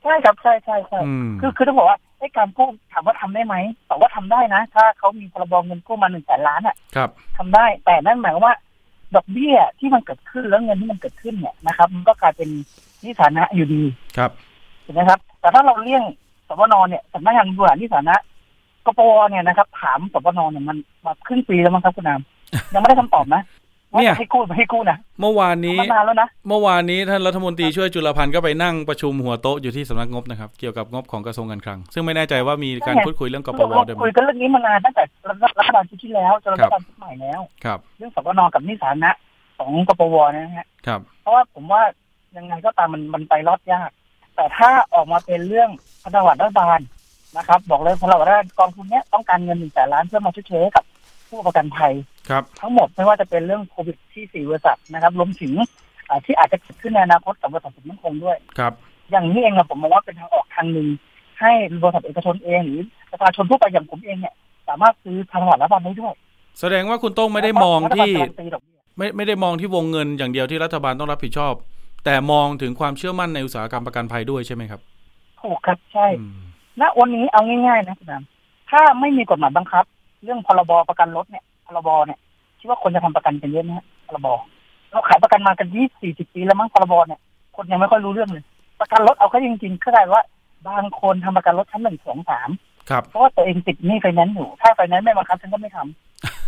[0.02, 3.54] ใช่ครับใช่ใช่ใช่อืมคือคือต้องบอกว่าไอ้การกู้ถามว่าทำได้ไหม
[3.86, 8.54] แต่ว่าทำได้นะ ถ้าเขามีพรบเงินกู้มาหนึ่งแสนล้านอะครับทำได้แต่นั่นหมายความว่า
[9.14, 12.48] ดอกเบี้ยที่มันเกิดขึ้นแล้วเงินที่มันเกิดขึ้นเนี่ยนะครับ มันก็กลายเป็น
[13.00, 13.82] หนิสานะอยู่ดี
[14.16, 14.30] ครับ
[14.84, 16.21] ถูกไหมครับ แต่ถ้าเราเลี่ยงส
[16.60, 18.16] ปนเนี่ยสำนักงานบริหารหนิสานะ
[18.86, 22.20] กปวเนี่ยนะครับ ถามสปนเนี่ยมันมาครึ่งปีแล้วมั้งครับคุณนาม
[22.74, 23.42] ยังไม่ได้คำตอบนะ
[23.92, 35.04] ว่าเนี่ยจะให้กู้ไม่ให้กู้นะเมื่อวานนี้มานานแล้วนะเมื่อวานนี้ท่านรัฐมนตรีช่วยจุลพันธ์ก็ไปนั่งประชุมหัวโต๊ะอยู่ที่สำนักงบนะครับ เกี่ยวกับงบของกระทรวงการคลัง ซึ่งไม่แน่ใจว่ามีการพูดคุยเรื่องกปวเราด้วยไหมคุยกันเรื่องนี้มานานตั้งแต่
[35.58, 39.10] รัฐบาลชุดที่แล้วจนรัฐบาลชุดใหม่แล้วครับเรื่องสปนกับหนิสาธารณะ
[39.58, 41.82] ของกปวนะฮะครับ เพราะว่าผมว่า
[42.36, 43.90] ยังไงก็ตามมันมันไปรอดยาก
[44.36, 45.70] แต่ถ้าออกมาเป็นเรื่อง
[46.02, 46.80] พันธบัตรรัฐบาล
[47.36, 50.84] นะครับ บอกเลยพันธบัตรรัฐบาลกองทุนเนี้ยต้องการเงินหนึ่งแสนล้านเพื่อมาชดเชยให้กับ
[51.28, 51.92] ผู้ประกันภัย
[52.28, 55.52] ครับทั้งหมดไม่ว่าจะเป็นเรื่องโควิดที่สี่บริษัทนะครับรวมถึง
[56.08, 58.72] อ่าที่อาจจะเกิดขึ้นในอนาคตกับบริษัทสุนมั่นคงด้วยครับ
[59.10, 60.88] อย่างนี้เองอะผมมองว่าเป็นทางออกทางหนึ่ง
[61.40, 62.80] ให้บริษัทเอกชนเองหรือ
[63.10, 64.34] ประชาชนทั่วไปอย่างผมเองเนี่ย
[64.68, 66.14] สามารถซื้อพันธบัตรรัฐบาลได้ด้วย
[66.60, 71.54] แสดงว่าคุณโต้งไม่ได้มองที่รัฐบาลการันตีดอกเบี้ยไม่ไม่ได้มองที่วงเงินอย่างเดียวที่รัฐบาลต้องรับผิดชอบ
[72.04, 74.80] แต่มองถึงความเชื่อมั่นในอุตสาหกรรมประกันภัยด้วยใช่ไหมครับ
[75.42, 76.42] ถูกครับใช่อืม
[76.80, 78.22] ณวันนี้เอาง่ายๆนะคุณราม
[78.70, 79.84] ถ้าไม่มีกฎหมายบังคับ
[80.24, 82.18] เรื่องพรบประกันรถเนี่ย พรบเนี่ย
[82.58, 84.28] คิดว่าคนจะทำประกันกันเยอะไหมฮะพรบ
[84.90, 87.20] เราขายประกันมากันยี่สี่สิบปีแล้วมั้งพรบเนี่ย
[87.56, 88.44] คนยังไม่ค่อยรู้เรื่องเลย
[88.80, 90.22] ประกันรถเอาเข้าจริงๆเข้าใจว่า
[90.68, 92.50] บางคนทำประกันรถชั้นหนึ่งสองสาม
[92.90, 95.78] ครับเพราะว่าตัวเองติดหนี้ไฟแนนซ์อยู่ ถ้าไฟแนนซ์ไม่บังคับฉันก็ไม่ท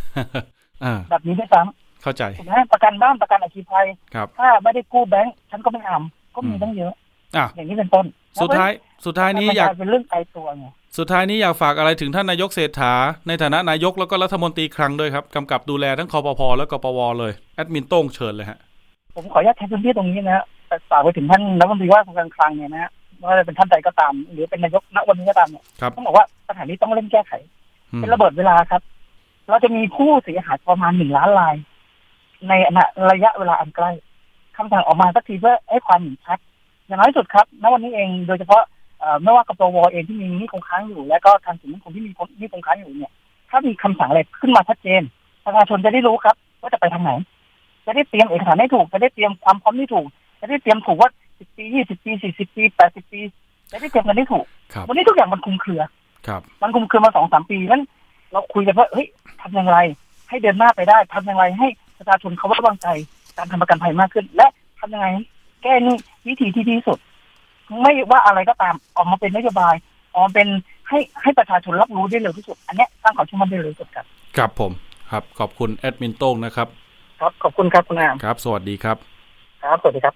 [0.07, 1.63] ำอ่าแบบนี้ด้วยซ้
[2.03, 6.93] เข้าใจำถูกไหมประกันบ้านประกันอัคคีภัยครับถ้าไม่ได้กู้แบงก์ฉันก็ไม่ทำก็มีอืมตั้งเยอะ
[7.37, 8.07] อะอย่างนี้เป็นต้น
[8.43, 8.71] สุดท้าย
[9.07, 10.65] สุดท้ายนี้มัอยากกลเป็นเรื่องไกลตัวไง
[10.99, 12.93] สุดท้ายนี้อยากฝากอะไรถึงท่านนายกเศรษฐา
[13.29, 18.59] ในฐานะนายกแล้วก็รัฐมนตรีคลังด้วยครับกำกับดูแลทั้งคอปพและกปวเลยแอดมินโต้งเชิญเลยฮะ
[19.17, 27.33] ผมขออนุญาตใช้พื้นที่ตรงนี้นะฮะแต่ฝากไปถึงท่านรัฐมนตรีว่าการคลังเนี่ยนะฮะไม่ว่าจะเป็นท่านใดก็ตาม หรือเป็นนายกณวันนี้ก็ตามเนี่ยครับต้องบอกว่าปัญหานี้ต้องเร่งแก้ไข
[27.93, 28.83] อืมเป็นระเบิดเวลาครับ
[29.49, 31.55] เราจะมีผู้เสียหายประมาณหนึ่งล้านราย
[32.49, 32.53] ใน
[33.11, 33.91] ระยะเวลาอันใกล้
[34.57, 36.39] คำสั่งออกมาสักทีเพื่อให้ความเห็นชัด
[36.87, 38.63] อย่างน้อยที่สุดครับณวันนี้เองโดยเฉพาะ
[39.01, 43.13] เอ่อไม่ว่ากปวเองที่มีหนี้คงค้างอยู่ และก็ทางสินคงที่มีหนี้คงค้างอยู่เนี่ย
[43.51, 45.03] ถ้ามีคำสั่งอะไรขึ้นมาชัดเจน
[45.45, 47.11] ประชาชนจะได้รู้ครับ ว่าจะไปทางไหน
[47.87, 50.07] จะได้เตรียมเอกสารให้ถูก จะได้เตรียมความพร้อมที่ถูก
[50.41, 53.21] จะได้เตรียมถูกว่าสิบปียี่สิบปีสี่สิบปีแปดสิบปี
[53.71, 55.83] จะได้เตรียมกันได้ถูกครับวันนี้ทุกอย่างมันคลุมเครือ
[56.27, 57.83] ครับมันคลุมเครือมาสองสามปีนั้น
[58.33, 59.07] เราคุยกันว่าเฮ้ย
[59.41, 59.79] ทำอย่างไร
[60.29, 61.69] ให้เดินหน้าไปได้ทำอย่างไรให้
[61.99, 62.89] ประชาชนเขาไว้วางใจ
[63.37, 64.47] การทำประกันภัยมากขึ้น และ
[64.81, 65.07] ทำยังไง
[65.65, 65.97] แก้หนี่
[66.29, 66.99] วิธีที่ดีที่สุด
[67.81, 69.75] ไม่ว่าอะไรก็ตามออกมาเป็นนโยบาย
[70.13, 70.49] ออกมาเป็น
[70.89, 74.07] ให้ให้ประชาชนรับรู้ได้เร็วที่สุด อันเนี้ยสร้างความเชื่อมั่นได้เร็วที่สุดครับ
[74.37, 74.73] ครับผม
[75.11, 76.69] ครับขอบคุณแอดมินโต้งนะครับ
[77.21, 78.97] ครับขอบคุณครับคุณอามครับ สวัสดีครับ
[79.65, 80.15] ครับสวัสดีครับ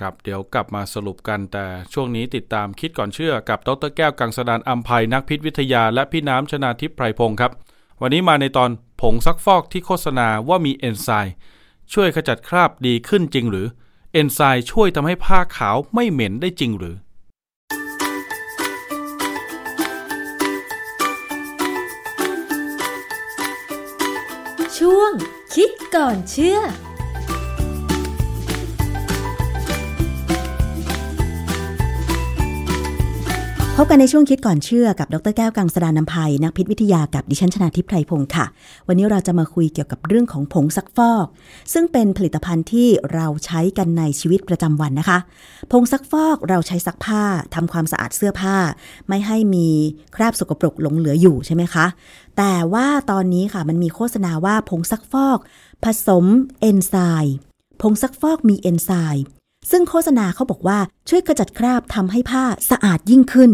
[0.00, 7.52] ครับเดี๋ยวกลับมาสรุปกันแต่ช่วงนี้ติดตามคิดก่อนเชื่อกับดรแก้วกังสดานอัมภัยนักพิษวิทยา และพี่น้ำชนาทิพย์ไพรพงศ์ครับ
[8.00, 8.70] วันนี้มาในตอน
[9.00, 11.34] ผงซักฟอกที่โฆษณาว่ามีเอนไซม์
[11.92, 13.66] ช่วยขจัดคราบดีขึ้นจริงหรือ
[14.12, 16.96] เอนไซม์ช่วยทำให้ผ้าขาวไม่เหม็นได้จริงหรือ
[24.78, 25.12] ช่วง
[25.54, 26.58] คิดก่อนเชื่อ
[33.82, 38.46] พบกันในช่วงคิดก่อนเชื่อกับดรแก้วกังสดานนภัยนักพิษวิทยากับดิฉันชนาทิพไพรพงศ์ค่ะ
[38.88, 41.26] วันนี้เราจะมาคุยเกี่ยวกับเรื่องของผงซักฟอก
[41.72, 45.18] ซึ่งเป็นผลิตภัณฑ์ที่เราใช้กันในชีวิตประจำวันนะคะ
[45.72, 47.24] ผงซักฟอกเราใช้ซักผ้า
[47.54, 48.56] ทำความสะอาดเสื้อผ้า
[49.08, 49.68] ไม่ให้มี
[50.16, 51.86] คราบสกปรกหลงเหลืออยู่ใช่ไหมคะ
[52.38, 55.38] แต่ว่าตอนนี้ค่ะมันมีโฆษณาว่าผงซักฟอก
[55.84, 56.24] ผสม
[56.60, 57.34] เอนไซม์
[57.82, 59.39] ผงซักฟอกมีเอนไซม์
[59.70, 63.52] ซึ่งโฆษณาเขาบอกว่าช่วยขจัดคราบทำให้ผ้าสะอาดยิ่งขึ้น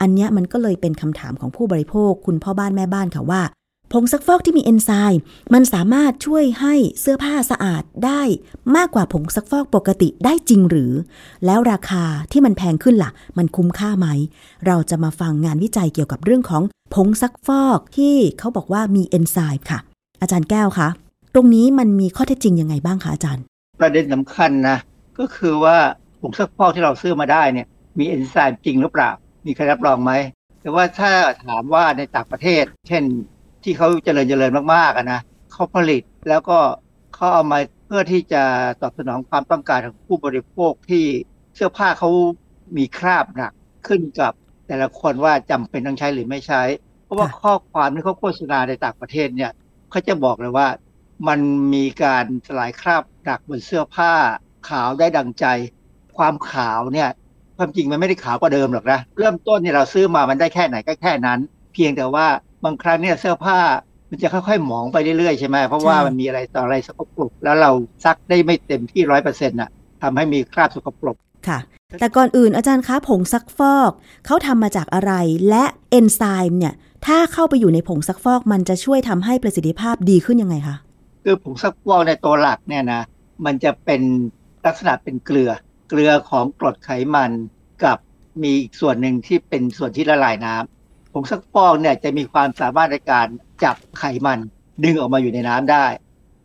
[0.00, 3.42] อันนี้มันก็เลยเป็นคำถามของผู้บริโภค คุณพ่อบ้านแม่บ้านค่ะว่า
[3.92, 5.20] ผงซักฟอกที่มีเอนไซม์
[5.54, 8.22] มันสามารถช่วยให้เสื้อผ้าสะอาดได้
[8.76, 10.92] มากกว่าผงซักฟอกปกติได้จริงหรือ
[11.46, 14.06] แล้วราคาที่มันแพงขึ้นล่ะ มันคุ้มค่าไหม
[14.66, 16.62] เราจะมาฟังงานวิจัยเกี่ยวกับเรื่องของ
[16.94, 19.78] ผงซักฟอกที่เขาบอกว่ามีเอนไซม์ค่ะ
[20.20, 20.88] อาจารย์แก้วคะ
[21.34, 23.42] ตรงนี้มันมีข้อเท็จจริงยังไงบ้างคะอาจารย์
[23.80, 24.76] ประเด็นสำคัญนะ
[25.18, 25.76] ก็คือว่า
[26.20, 27.66] ผงซักฟอกที่เราซื้อมาได้เนี่ย
[27.98, 29.10] มีเอนไซม์จริงหรือเปล่า
[29.46, 30.12] มีใครรับรองไหม
[30.60, 31.12] แต่ว่าถ้า
[31.44, 33.04] ถามว่าในต่างประเทศ เช่น
[33.64, 35.20] ที่เขาเจริญเจริญมากๆอะนะ
[35.52, 36.58] เขาผลิตแล้วก็
[37.14, 38.42] เขาเอามาเพื่อที่จะ
[38.82, 41.04] ตอบสนองความต้องการของผู้บริโภคที่
[41.54, 42.10] เสื้อผ้าเขา
[42.76, 43.52] มีคราบหนัก
[43.86, 44.32] ขึ้นกับ
[44.68, 46.62] แต่ละคนว่าจำเป็นต้องใช้หรือไม่ใช้
[47.04, 49.52] เพราะว่าข้อความที่เขาโฆษณาในต่างประเทศเนี่ย
[49.90, 50.68] เขาจะบอกเลยว่า
[51.28, 51.40] มัน
[51.74, 54.12] มีการสลายคราบหนักบนเสื้อผ้า
[54.68, 55.46] ขาวได้ดังใจ
[56.16, 57.08] ความขาวเนี่ย
[57.56, 61.38] ความจริงมันไม่ได้ขาวกว่าเดิมหรอกนะเริ่มต้นเนี่ยเราซื้อมามันได้แค่ไหนก็แค่นั้น
[61.72, 62.26] เพียงแต่ว่า
[62.64, 63.58] บางครั้งเนี่ยเสื้อผ้า
[64.10, 67.70] มันจะค่อยๆหมองไปเรื่อยๆใช่ไหมเพราะว่าใช่มันมีอะไรต่ออะไรสกปรกแล้วเรา
[68.04, 69.70] ซักได้ไม่เต็มที่ร้อยเปอร์เซ็นต์่ะ
[70.02, 71.16] ทำให้มีคราบสกปรก
[71.48, 71.58] ค่ะ
[72.00, 73.90] แต่ก่อนอื่นอาจารย์คะผงซักฟอก
[74.26, 75.12] เขาทำมาจากอะไร
[75.48, 76.74] และเอนไซม์เนี่ย
[77.06, 80.76] ถ้าเข้าไปอยู่ในผงซักฟอก มันจะช่วยทำให้ประสิทธิภาพดีขึ้นยังไงคะ
[81.24, 83.02] คือผงซักฟอกในตัวหลักเนี่ยนะ
[83.44, 84.02] มันจะเป็น
[84.66, 85.50] ลักษณะเป็นเกลือ
[85.88, 87.30] เกลือของกรดไขมัน
[87.84, 87.98] กับ
[88.42, 93.26] มีอีกส่วนหนึ่งที่เป็นส่วนที่ละลายน้ำผงซักฟอกเนี่ยจะมีความสามารถในการ
[93.64, 94.38] จับไขมัน
[94.84, 95.86] ดึงออกมาอยู่ในน้ำได้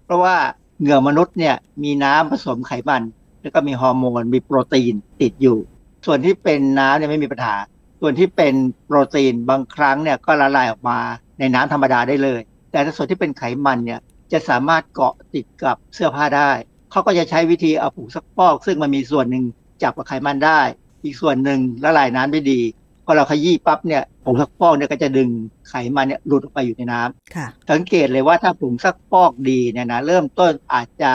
[0.05, 0.36] เพราะว่า
[0.80, 3.03] เหงื่อมนุษย์เนี่ยมีน้ำผสมไขมัน
[3.41, 5.57] แล้วก็มีฮอร์โมนมีโปรตีนติดอยู่
[6.05, 7.55] ส่วนที่เป็นน้ำเนี่ยไม่มีปัญหา
[8.01, 8.53] ส่วนที่เป็น
[8.86, 10.99] โปรตีนบางครั้งเนี่ยก็ละลายออกมา
[11.39, 12.41] ในน้ำธรรมดาได้เลย
[12.72, 13.99] แต่ส่วนที่เป็นไขมันเนี่ย
[14.32, 16.51] จะสามารถเกาะติดกับเสื้อผ้าได้
[16.92, 19.44] เขาก็จะใช้วิธีเอาผงซักฟอก ซึ่งมันมีส่วนหนึ่ง
[19.84, 20.60] จับกับไขมันได้
[21.04, 22.62] อีกส่วนหนึ่งละลายน้ำได้ดี
[23.06, 25.30] พอเราขยี้ปั๊บเนี่ยผงซักฟอกเนี่ยก็จะดึง
[25.70, 31.12] ไขมันเนี่ยหลุดออกไปอยู่ในน้ำค่ะสังเกตเลยว่าถ้าผงซักฟอกดีเนี่ยนะเริ่มต้นอาจจะ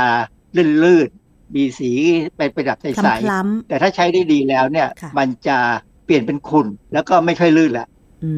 [0.84, 1.90] ลื่นๆมีสี
[2.36, 2.98] เป็นประดับใสค
[3.30, 5.58] ล้ำๆแต่ถ้าใช้ได้ดีแล้วเนี่ยค่ะมันจะ
[6.04, 7.86] เปลี่ยนเป็นขุ่นแล้วก็ไม่ค่อยลื่นละ
[8.24, 8.30] อื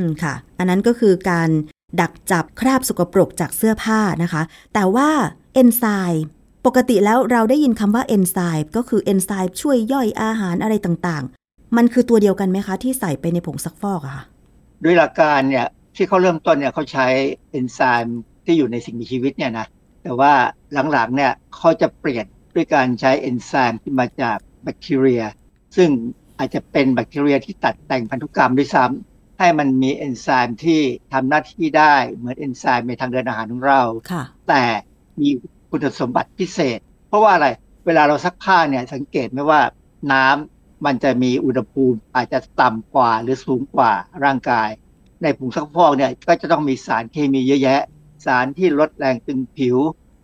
[0.00, 1.50] มค่ะ อันนั้นก็คือการ
[2.00, 4.42] ดักจับคราบสกปรกจากเสื้อผ้านะคะ
[4.74, 5.08] แต่ว่า
[5.54, 6.24] เอนไซม์
[6.66, 14.24] ปกติแล้วเราได้ยินคำว่าเอนไซม์ก็คือเอนไซม์ช่วยย่อยอาหารอะไรต่างๆ มันคือตัวเดียวกันไหมคะ ที่ใส่ไปในผงซักฟอกอะค่ะ
[14.84, 17.06] ด้วยหลักการเนี่ยที่เขาเริ่มต้นเนี่ยเขาใช้
[17.50, 19.66] เอนไซม์ที่อยู่ในสิ่งมีชีวิตเนี่ยนะ
[20.02, 20.32] แต่ว่า
[20.92, 25.22] หลังๆเนี่ยเขาจะเปลี่ยนด้วยการใช้เอนไซม์ที่มาจากแบคทีเรีย
[25.76, 25.90] ซึ่ง
[26.38, 30.80] อาจจะเป็นแบคทีเรียที่ตัดแต่งพันธุกรรมด้วยซ้ำให้มันมีเอนไซม์ที่
[31.12, 34.62] ทำหน้าที่ได้เหมือนเอนไซม์ในทางเดินอาหารของเราค่ะแต่
[35.20, 35.28] มี
[35.70, 37.48] คุณสมบัติพิเศษ เพราะว่าอะไร
[37.86, 39.60] เวลาเราซักผ้าเนี่ยสังเกตไหมว่า
[40.12, 43.92] น้ำมันจะมีอุณหภูมิอาจจะต่ำกว่าหรือสูงกว่า
[44.24, 44.68] ร่างกาย
[45.22, 47.80] ในผงซักฟอกเนี่ยก็จะต้องมีสารเคมีเยอะแยะ
[48.26, 49.76] สารที่ลดแรงตึงผิว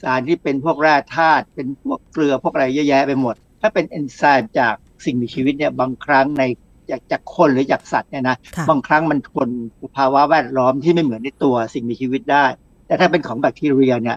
[0.02, 4.74] สารที่เป็นพวกแร่ธาตุเป็นพวกเกลือพวกอะไรเยอะแยะไปหมด ถ้าเป็นเอนไซม์จาก
[5.04, 6.42] สิ่งมีชีวิตเนี่ยบางครั้งใน
[6.90, 9.48] จากจากคนหรือจากสัตว์เนี่ยนะค่ะบางครั้งมันทน
[9.96, 12.44] ภาวะแวดล้อมที่ไม่เหมือนในตัวสิ่งมีชีวิตได้
[12.86, 14.16] แต่ถ้าเป็นของแบคทีเรียเนี่ย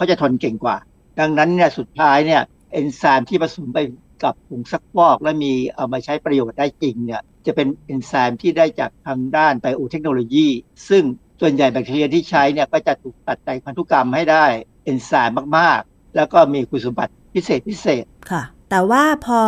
[0.00, 0.76] เขาจะทนเก่งกว่า
[1.20, 2.42] ดังนั้นเนี่ยสุดท้ายเนี่ย
[2.72, 3.78] เอนไซม์ที่ผสมไป
[4.22, 10.48] กับผงซักฟอก และมีเอามาใช้ประโยชน์ได้จริงเนี่ยจะเป็นเอนไซม์ที่ได้จากทางด้านไบโอเทคโนโลยี
[10.88, 11.02] ซึ่ง
[11.40, 14.44] ส่วนใหญ่แบคทีเรียที่ใช้เนี่ยก็จะถูกตัดแต่งพันธุกรรมให้ได้
[14.84, 19.40] เอนไซม์มากๆ แล้วก็มีคุณสมบัติพิเศษพิเศษค่ะ แต่ว่าพอ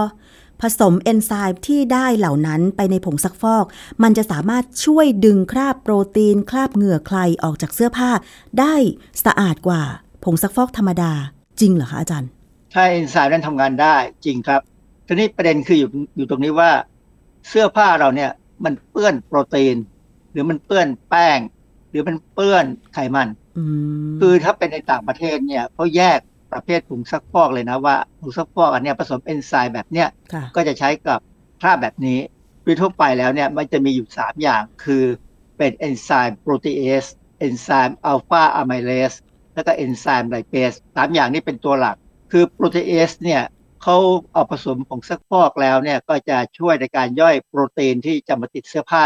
[0.61, 3.65] ผสมเอนไซม์ที่ได้เหล่านั้นไปในผงซักฟอก
[4.03, 8.11] มันจะสามารถช่วยดึงคราบโปรตีน คราบเหงื่อใครออกจากเสื้อผ้า
[8.59, 8.75] ได้
[9.25, 9.83] สะอาดกว่า
[10.25, 11.13] ผงซักฟอกธรรมดา
[11.61, 12.31] จริงเหรอคะอาจารย์
[12.73, 14.61] ถ้าเอนไซม์นั้นทำงานได้จริงครับ
[15.07, 16.71] ทีนี้ประเด็นคืออยู่อยู่ตรงนี้ว่า
[17.49, 18.31] เสื้อผ้าเราเนี่ย
[18.65, 19.77] มันเปื้อนโปรตีน
[20.33, 21.39] หรือมันเปื้อนแป้ง
[21.91, 23.65] หรือมันเปื้อนไขมันอื
[24.11, 26.19] มคือถ้าเป็นในต่างประเทศเนี่ยเขาแยก
[26.53, 31.19] ประเภทผงซักฟอกเลยนะว่าผงซักฟอกอันเนี้ยผสมเอนไซม์แบบเนี้ยค่ะก็จะใช้กับ
[31.61, 32.19] คราบแบบนี้
[32.63, 35.05] โดยทั่วไปแล้วเนี่ยมันจะมีอยู่ 3 อย่างคือ
[35.57, 37.05] เป็นเอนไซม์โปรตีเอส
[37.39, 39.13] เอนไซม์อัลฟาอะไมเลส
[39.55, 41.97] แล้วก็เอนไซม์ไลเปสสามอย่างนี้เป็นตัวหลัก
[42.33, 43.43] คือโปรตีเอสเนี่ย
[43.83, 43.97] เขา
[44.33, 49.05] เอาผสมผงซักฟอกแล้วเนี่ยก็จะช่วยในการย่อยโปรตีนที่จะมาติดเสื้อผ้า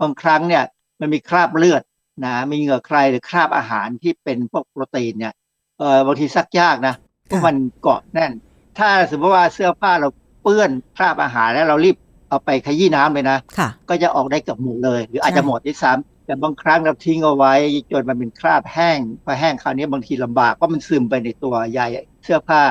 [0.00, 0.64] บางครั้งเนี่ย
[1.00, 1.82] มันมีคราบเลือด
[2.24, 5.32] นะมีเหงื่อใครหรือคราบอาหารที่เป็นพวกโปรตีนเนี่ย
[5.78, 6.94] เออบางทีซักยากนะ
[7.24, 8.32] เพราะมันเกาะแน่น
[8.78, 10.08] ถ้าสมมติว่าเสื้อผ้าเรา
[10.42, 11.96] เปื้อนคราบอาหารแล้วเรารีบ
[12.28, 17.54] เอาไปขยี้น้ำเลยนะค่ะก็จะออกได้เกือบหมดเลย หรืออาจจะใช่หมดด้วยซ้ำ แต่บางครั้งเราทิ้งเอาไว้
[17.92, 21.80] จนมันเป็นคราบแห้งพอแห้งคราวนี้บางทีลำบากเพราะมันซึมไปในตัวใย
[22.24, 22.62] เสื้อผ้า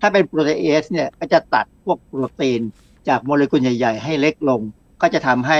[0.00, 2.60] ถ้าเป็นโปรตีเอสเนี่ยก็จะตัดพวกโปรตีน
[3.08, 4.60] จากโมเลกุลใหญ่ ๆ ให้เล็กลง
[5.02, 5.58] ก็จะทำให้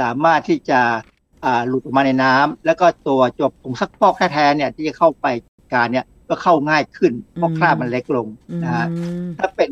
[0.00, 0.80] สามารถที่จะ
[1.44, 8.86] อ่าหลุดออกมาในน้ำแล้วก็ตัวจบผงซักฟอกแท้ๆเนี่ยที่จะเข้าไปจัดการเนี่ยก็เข้าง่ายขึ้นเพราะคราบมันเล็กลงอืนะฮะ
[9.24, 9.70] มถ้าเป็น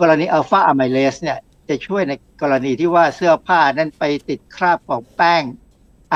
[0.00, 2.12] กรณีอัลฟาอะไมเลสเนี่ยจะช่วยใน
[2.42, 5.42] กรณีที่ว่าเสื้อผ้านั้นไปติดคราบของแป้ง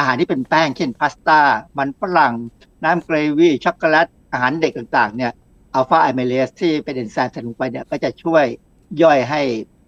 [0.00, 1.40] อาหารที่เป็นแป้ง เช่นพาสต้า
[1.78, 2.34] มันฝรั่ง
[2.84, 5.32] น้ำเกรวี่ช็อกโกแลต อาหารเด็กต่างๆ เนี่ย
[5.74, 8.44] อัลฟาอะไมเลสที่เป็นเอนไซม์ใส่ลงไปเนี่ยก็จะช่วย
[9.02, 9.40] ย่อยให้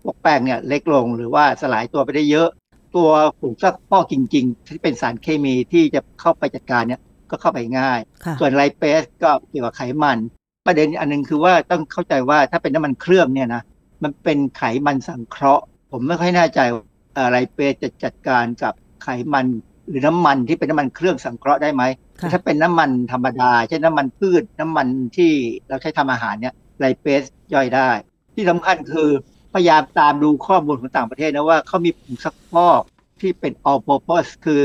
[0.03, 2.49] พวกแป้งเนี่ยเล็กลงหรือว่าสลายตัวไปได้เยอะ
[2.97, 3.11] ตัว
[3.41, 7.01] ผงซักฟอกจริง ๆ ที่เป็นสารเคมีที่จะเข้าไปจัดการเนี่ย
[7.31, 10.19] ก็เข้าไปง่ายค่ะส่วนไลเปสก็เกี่ยวกับไขมัน
[10.67, 13.63] ประเด็นอันหนึงคือว่าต้องเข้าใจว่าถ้าเป็นน้ำมันเครื่องเนี่ยนะ
[14.03, 16.85] มันเป็นไขมันสังเคราะห์ ผมไม่ค่อยแน่ใจว่า
[17.15, 19.47] เอ่อไลเปสจะจัดการกับไขมัน
[19.89, 21.83] หรือน้ำมันที่เป็นน้ำมันเครื่องสังเคราะห์ได้ไหม
[22.21, 25.31] ค่ะถ้าเป็นน้ำมันธรรมดาเช่นน้ำมันพืชน้ำมันที่
[25.69, 27.23] เราใช้ทำอาหารเนี่ยไลเปส
[27.55, 27.89] ย่อยได้
[28.35, 29.11] ที่สำคัญคือ
[29.55, 32.83] พยายามตามดูข้อมูลของต่างประเทศนะว่าเขามีผงซักฟอก
[33.21, 34.63] ที่เป็น all purpose คือ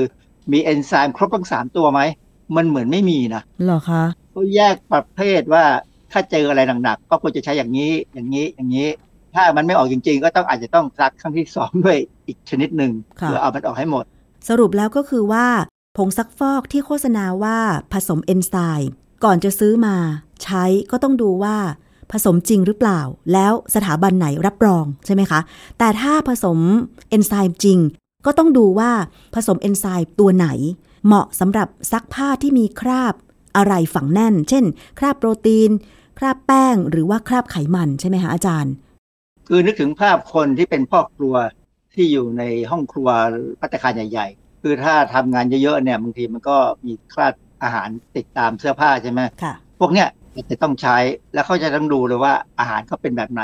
[0.51, 2.01] มีเอนไซม์ครบทั้งสามตัวไหม
[2.55, 5.63] มันเหมือนไม่มีนะเหรอคะเขาแยกประเภทว่า
[6.11, 8.89] ถ้าเจออะไรหนักๆก็ควรจะใช้อย่างนี้อย่างนี้อย่างนี้
[9.35, 11.97] ถ้ามันไม่ออกจริง ๆ ก็ต้องอาจจะต้องซักครั้งที่สองด้วย
[12.27, 12.91] อีกชนิดหนึ่ง
[13.21, 14.05] ค่ะเพื่อเอามันออกให้หมด
[14.47, 15.47] สรุปแล้วก็คือว่า
[15.97, 17.59] ผงซักฟอกที่โฆษณาว่า
[17.93, 18.89] ผสมเอนไซม์
[19.23, 19.95] ก่อนจะซื้อมา
[20.43, 21.57] ใช้ก็ต้องดูว่า
[22.11, 23.01] ผสมจริงหรือเปล่า
[23.33, 25.39] แล้วสถาบันไหนรับรองใช่ไหมคะ
[25.77, 26.59] แต่ถ้าผสม
[27.09, 27.79] เอนไซม์จริง
[28.25, 28.91] ก็ต้องดูว่า
[29.35, 30.47] ผสมเอนไซม์ตัวไหน
[31.05, 33.13] เหมาะสำหรับซักผ้าที่มีคราบ
[33.57, 34.63] อะไรฝังแน่น เช่น
[34.99, 35.71] คราบโปรตีน
[36.19, 38.73] คราบแป้ง หรือว่าคราบไขมันใช่ไหมคะอาจารย์
[39.47, 41.35] คือนึกถึงภาพคนที่เป็นพ่อครัว
[41.97, 43.09] ที่อยู่ในห้องครัว
[43.59, 47.33] พัตตาคารใหญ่ ๆ คือถ้าทำงานเยอะๆเนี่ยบางทีมันก็มีคราบ
[47.63, 50.07] อาหารติดตามเสื้อผ้าใช่ไหมค่ะพวกเนี้ย
[50.51, 50.97] จะต้องใช้
[51.33, 53.43] แล้วเขาจะต้องดูเลยว่าอาหารเขาเป็นแบบไหน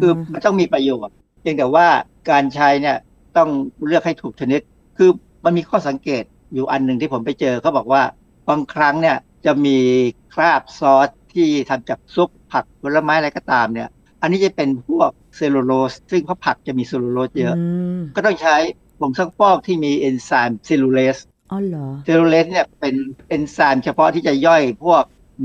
[0.00, 1.86] คือมันต้องมีประโยชน์เพียงแต่ว่า
[2.30, 2.96] การใช้เนี่ย
[3.36, 3.48] ต้อง
[3.86, 4.60] เลือกให้ถูกชนิด
[4.98, 5.10] คือ
[5.44, 8.02] มันมีข้อสังเกตอยู่อันหนึ่งที่ผมไปเจอเขาบอกว่า
[8.48, 9.78] บางครั้งเนี่ยจะมี
[10.34, 13.88] คราบซอสที่ทำจากซุปผักผลไม้อะไรก็ตามเนี่ย
[14.22, 17.56] อันนี้จะเป็นพวกเซลลูโลสซึ่งเพราะผักจะมีเซลลูโลสเยอะ
[18.16, 18.56] ก็ต้องใช้
[19.00, 21.18] ผงซักฟอกที่มีเอนไซม์เซลลูเลส
[21.52, 22.94] อ๋อเหรอเซลลูเลสเนี่ยเป็น
[23.28, 25.02] เอนไซม์เฉพาะที่จะย่อยพวก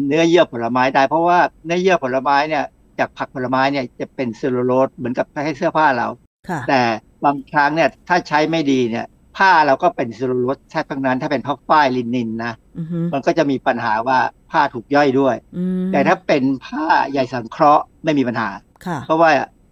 [0.07, 2.63] เนื้อเยื่อผลไม้ได้เพราะว่าเนื้อเยื่อผลไม้เนี่ย
[2.99, 6.07] จากผักผลไม้เนี่ยจะเป็นเซลลูโลสเหมือนกับใยเสื้อผ้าเรา
[6.49, 6.81] ค่ะแต่
[7.25, 9.05] บางครั้งเนี่ยถ้าใช้ไม่ดีเนี่ย
[9.37, 14.19] ผ้าเราก็เป็นเซลลูโลสแทบทั้งนั้น ถ้าเป็นผ้าฝ้ายลินินนะอือฮึมันก็จะมีปัญหาว่า
[14.51, 18.49] ผ้าถูกย่อยด้วยอืมแต่ถ้าเป็นผ้าใยสังเคราะห์ ไม่มีปัญหา
[18.85, 19.29] ค่ะเพราะว่า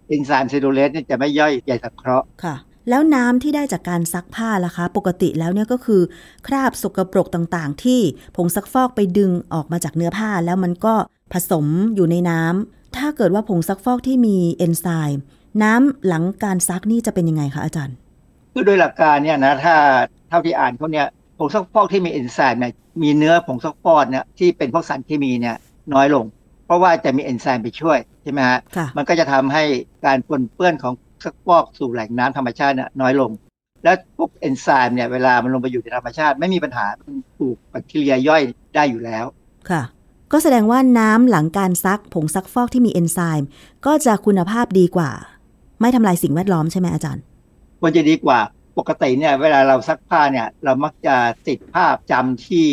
[0.08, 2.54] เอนไซม์เซลลูเลสเนี่ยจะไม่ย่อยใยสังเคราะห์ค่ะ
[2.88, 6.02] แล้วน้ำที่ได้จากการซักผ้าล่ะคะ ปกติแล้วเนี่ยก็คือ
[6.46, 8.00] คราบสกปรกต่างๆ ที่
[8.36, 10.94] ผงซักฟอกไปดึงออกมาจากเนื้อผ้าแล้วมันก็
[11.32, 15.22] ผสมอยู่ในน้ำถ้าเกิดว่าผงซักฟอกที่มีเอนไซม์
[15.62, 17.96] น้ำหลังการซักนี่จะเป็นยังไงคะอาจารย์
[18.52, 19.74] คือโดยหลักการเนี่ยนะถ้า
[20.28, 21.06] เท่าที่อ่านเขาเนี่ย
[21.38, 22.72] ผงซักฟอกที่มีเอนไซม์เนี่ย
[23.02, 25.56] มีเนื้อผงซักฟอกเนี่ยที่เป็นพวกสารเคมีเนี่ย
[25.94, 26.24] น้อยลง
[26.70, 29.64] เพราะว่าจะมีเอนไซม์ไปช่วยใช่ไหมฮะค่ะมันก็จะทำให้
[30.06, 30.94] การปนเปื้อนของผง
[31.24, 33.30] ซักฟอกสู่แหล่งน้ำธรรมชาติเนี่ยน้อยลง
[33.84, 38.42] แล้วพวกเอนไซม์เนี่ยเวลามันลงไปอยู่ในธรรมชาติ ไม่มีปัญหามันถูกแบคทีเรียย่อย
[38.74, 39.24] ได้อยู่แล้ว
[39.70, 39.82] ค่ะ
[40.32, 43.48] ก็แสดงว่าน้ำหลังการซักผงซักฟอกที่มีเอนไซม์
[43.86, 45.10] ก็จะคุณภาพดีกว่า
[45.80, 47.22] ไม่ทำลายสิ่งแวดล้อมใช่ไหมอาจารย์
[47.80, 48.38] ควรจะดีกว่า
[48.78, 51.16] ปกติเนี่ยเวลาเราซักผ้าเนี่ย เรามักจะ
[51.48, 52.66] ติดภาพจำที่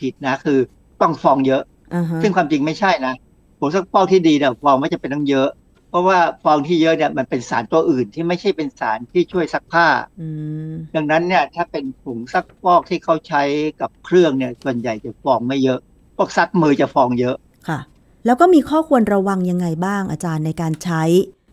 [0.00, 0.58] ผิดๆนะ คือ
[1.00, 1.62] ต้องฟองเยอะ
[1.94, 3.14] อ่าฮะซึ่งความจริงไม่ใช่นะ
[3.58, 5.48] ผงซักฟอกที่ดีเนี่ยฟองไม่จะเป็นต้องเยอะ
[5.90, 9.86] เพราะว่าฟองที่เยอะเนี่ยมันเป็นสารตัวอื่นที่ไม่ใช่เป็นสารที่ช่วยซักผ้า
[10.20, 10.28] อื
[10.70, 13.42] มดังนั้นเนี่ยถ้าเป็นผงซักฟอกที่เขาใช้
[13.80, 15.80] กับเครื่องเนี่ยส่วนใหญ่จะฟองไม่เยอะ
[16.16, 17.36] พวกซักมือจะฟองเยอะ
[17.68, 17.78] ค่ะ
[18.26, 21.02] แล้วก็มีข้อควรระวังยังไงบ้างอาจารย์ในการใช้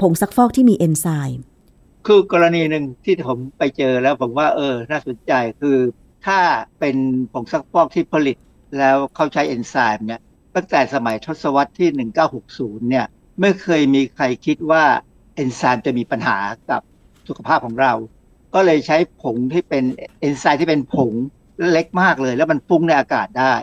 [0.01, 1.45] ผงซักฟอกที่มีเอนไซม์
[2.07, 5.77] คือกรณีหนึ่งที่ผมไปเจอแล้วผมว่าเออ น่าสนใจคือ
[6.25, 6.39] ถ้า
[6.79, 6.95] เป็น
[7.33, 8.37] ผงซักฟอกที่ผลิต
[8.79, 10.21] แล้วเขาใช้เอนไซม์เนี่ย
[10.55, 11.89] ตั้งแต่สมัยทศวรรษที่
[12.39, 13.05] 1960 เนี่ย
[13.41, 14.83] ไม่เคยมีใครคิดว่า
[15.35, 16.37] เอนไซม์จะมีปัญหา
[16.69, 16.81] กับ
[17.27, 17.93] สุขภาพของเรา
[18.53, 19.83] ก็เลยใช้ผงที่เป็น
[20.19, 21.11] เอนไซม์ที่เป็นผง
[21.71, 23.53] เล็กมากเลย แล้วมันฟุ้งในอากาศได้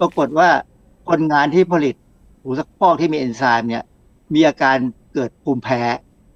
[0.00, 0.48] ปรากฏว่า
[1.08, 1.94] คนงานที่ผลิต
[2.42, 3.84] ผงซักฟอกที่มีเอนไซม์เนี่ย
[4.34, 4.76] มีอาการ
[5.14, 5.80] เกิดภูมิแพ้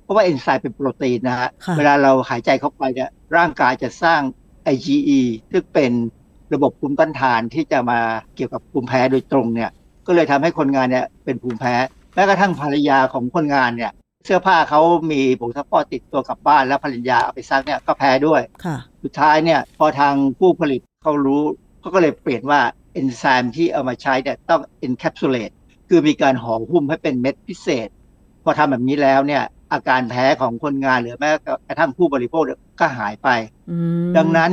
[0.02, 4.20] เพราะว่าเอนไซม์เป็นโปรตีนนะฮะค่ะเวลาเราหายใจเข้าไปเนี่ยร่างกายจะสร้าง
[4.74, 5.20] IgE
[5.52, 5.92] ซึ่งเป็น
[6.54, 8.00] ระบบภูมิต้านทานที่จะมา
[8.34, 9.70] เกี่ยวกับภูมิแพ้โดยตรงเนี่ย
[10.07, 11.74] ก็เลยทำให้คนงานเนี่ยเป็นภูมิแพ้
[12.14, 13.92] แม้กระทั่งภรรยาของคนงานเนี่ย
[14.24, 14.80] เสื้อผ้าเขา
[15.11, 21.42] มีผงซักฟอกติดตัวกลับบ้าน แล้วภรรยาเอาไปซักเนี่ยก็แพ้ด้วยค่ะสุดท้ายเนี่ยพอทางผู้ผลิตเขารู้
[21.80, 22.61] เขาก็เลยเปลี่ยนว่า
[22.94, 25.54] เอนไซม์ที่เอามาใช้เนี่ยต้อง encapsulate
[25.88, 27.88] คือมีการห่อหุ้มให้เป็นเม็ดพิเศษ
[28.44, 29.42] พอทำแบบนี้แล้วเนี่ย
[29.72, 31.30] อาการแพ้ของคนงานหรือแม้
[31.68, 33.28] กระทั่งผู้บริโภคเนี่ยก็หายไป
[33.70, 33.76] อื
[34.09, 34.50] มดังนั้น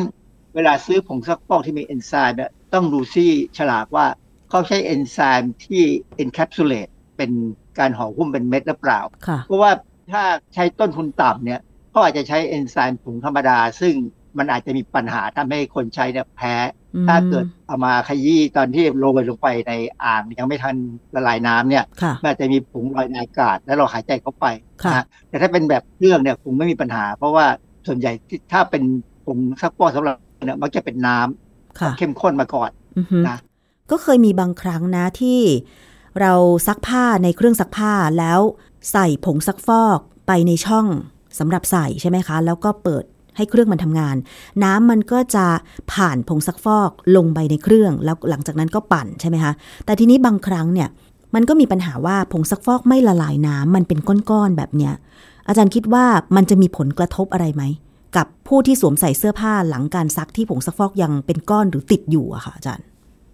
[0.55, 4.05] เวลาซื้อผงซักฟอกที่มีเอนไซม์เนี่ยต้องดูซี่ฉลากว่า
[4.53, 5.83] เขาใช้เอนไซม์ที่
[6.23, 7.31] encapsulate เป็น
[7.79, 9.71] การห่อหุ้มเป็นเม็ดหรือเปล่าค่ะเพราะว่า
[10.11, 10.23] ถ้า
[10.53, 11.59] ใช้ต้นทุนต่ำเนี่ย
[11.91, 13.93] เขาอาจจะใช้เอนไซม์ผงธรรมดา ซึ่ง
[14.37, 16.55] มันอาจจะมีปัญหาทำให้คนใช้เนี่ยแพ้
[16.95, 19.71] อืมถ้าเกิดเอามาขยี้ตอนที่โรยลงไปใน
[20.03, 20.75] อ่างยังไม่ทัน
[21.15, 24.45] ละลายน้ำเนี่ยค่ะมันอาจจะมีผงลอยในอากาศ แล้วเราหายใจเข้าไป
[24.83, 27.45] ค่ะนะฮะแต่ถ้าเป็นแบบเครื่องเนี่ยคงไม่มีปัญหา เพราะว่า
[27.87, 28.83] ส่วนใหญ่ที่ถ้าเป็น
[29.25, 33.37] ผงซักฟอกสำหรับเนี่ยมักจะเป็นน้ำค่ะเข้มข้นมาก่อนอือฮึนะ
[33.91, 35.39] ก็เคยมีบางครั้งนะที่
[36.19, 36.33] เรา
[36.67, 38.39] ซักผ้าในเครื่องซักผ้าแล้ว
[38.91, 40.87] ใส่ผงซักฟอกไปในช่อง
[41.39, 43.03] สำหรับใส่ใช่ไหมคะ แล้วก็เปิด
[43.37, 44.15] ให้เครื่องมันทำงาน
[44.63, 45.45] น้ำมันก็จะ
[45.93, 49.51] ผ่านผงซักฟอกลงไปในเครื่อง แล้วหลังจากนั้นก็ปั่นใช่ไหมคะ
[49.85, 50.89] แต่ทีนี้บางครั้งเนี่ย
[51.35, 54.93] มันก็มีปัญหาว่าผงซักฟอกไม่ละลายน้ำมันเป็นก้อนๆแบบเนี้ย
[55.47, 56.05] อาจารย์คิดว่า
[56.35, 57.63] มันจะมีผลกระทบอะไรไหม
[58.15, 62.85] กับผู้ที่สวมใส่เสื้อผ้าหลังการซักที่ผงซักฟอกยังเป็นก้อนหรือติดอยู่อะค่ะอาจารย์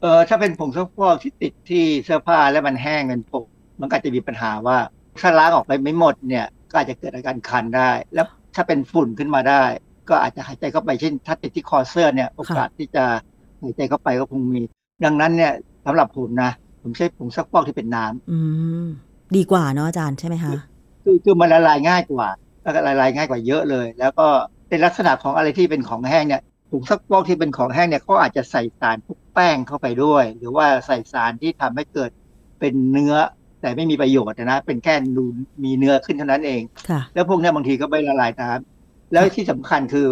[0.02, 3.45] เออถ้าเป็นผงซักฟอกที่ติดที่เสื้อผ้าแล้วมันแห้งเป็นผง
[3.80, 4.78] มันก็อาจจะมีปัญหาว่า
[5.20, 8.26] ถ้าล้างออกไปไม่หมดเนี่ยก็อาจจะเกิดอาการคันได้ แล้ว
[8.56, 9.64] ถ้าเป็นฝุ่นขึ้นมาได้
[10.10, 13.04] ก็อาจจะหายใจเข้าไปเช่น ถ้าติดที่คอเสื้อเนี่ยโอกาสที่จะ
[13.62, 14.62] หายใจเข้าไปก็คงมี
[15.06, 15.54] ดังนั้นเนี่ย
[15.86, 18.38] สสำหรับผมนะ ผมใช้ผงซักฟอกที่เป็นน้ำอื
[18.84, 18.86] ม
[19.36, 20.52] ดีกว่าเนาะอาจารย์ใช่ไหมคะ
[21.04, 22.28] คือคือมันละลายง่ายกว่า
[22.64, 24.28] แล้วก็ละลายง่ายกว่าเยอะเลย แล้วก็
[24.70, 26.41] เป็นลักษณะของอะไรที่เป็นของแห้งเนี่ย
[26.72, 32.11] ผงซักฟอกที่เป็นของแห้งเนี่ยเขาอาจจะใส่สารพวกแป้งเข้าไปด้วย หรือว่าใส่สารที่ทำให้เกิด
[32.59, 33.15] เป็นเนื้อ
[33.61, 35.25] แต่ไม่มีประโยชน์นะ เป็นแค่ดู
[35.63, 40.07] มีเนื้อขึ้นเท่านั้นเองค่ะแล้วพวกเนี้ยบางทีก็ไม่ละลายน้ำแล้วที่สำคัญคือ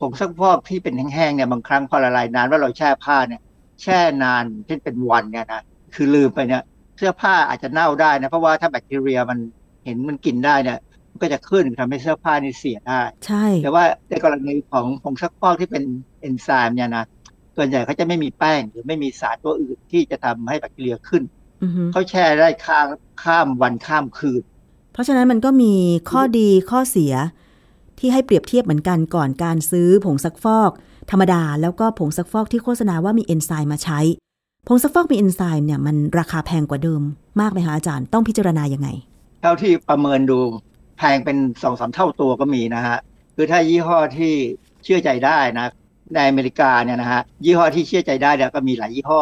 [0.00, 3.40] ผงซักฟอกที่เป็นแห้งๆเนี่ยบางครั้งพอละลายน้ำแล้วเราแช่ผ้าเนี่ย
[3.82, 5.62] แช่นานเช่นเป็นวันเนี่ยนะ
[5.94, 6.62] คือลืมไปเนี่ย
[6.96, 9.38] เสื้อผ้าอาจจะเน่าได้นะเพราะว่าถ้าแบคทีเรียมัน
[9.84, 10.78] เห็นมันกินได้เนี่ย
[11.10, 15.84] มันก็จะขึ้นทำให้เสื้อผ้านี่เสียได้ ใช่ แต่ว่าในกรณีของผงซักฟอกที่เป็น
[16.20, 17.04] เอนไซม์เนี่ยนะ
[17.58, 21.22] ส่วนใหญ่เขาจะไม่มีแป้งหรือไม่มีสารตัวอื่นที่จะทำให้แบคทีเรียขึ้น
[21.62, 22.86] อือฮึเขาแช่ได้ข้าม
[23.22, 24.42] ข้ามวันข้ามคืน
[24.92, 25.74] เพราะฉะนั้นมันก็มี
[26.10, 27.14] ข้อดีข้อเสีย
[27.98, 30.70] ที่ให้เปรียบเทียบเหมือนกันก่อนการซื้อผงซักฟอก
[31.10, 34.00] ธรรมดาแล้วก็ผงซักฟอกที่โฆษณาว่ามีเอนไซม์มาใช้
[34.68, 37.02] ผงซักฟอกมีเอนไซม์เนี่ยมันราคาแพงกว่าเดิม
[37.40, 38.88] มากไหมคะอาจารย์ต้องพิจารณายังไง
[39.42, 40.38] เท่าที่ประเมินดู
[40.98, 42.98] แพงเป็นสองสามเท่าตัวก็มีนะฮะ
[43.34, 44.32] คือถ้ายี่ห้อที่
[44.84, 45.66] เชื่อใจได้นะ
[46.14, 49.20] ในอเมริกาเนี่ยนะฮะยี่ห้อที่เชื่อใจได้เนี่ยก็มีหลายยี่ห้อ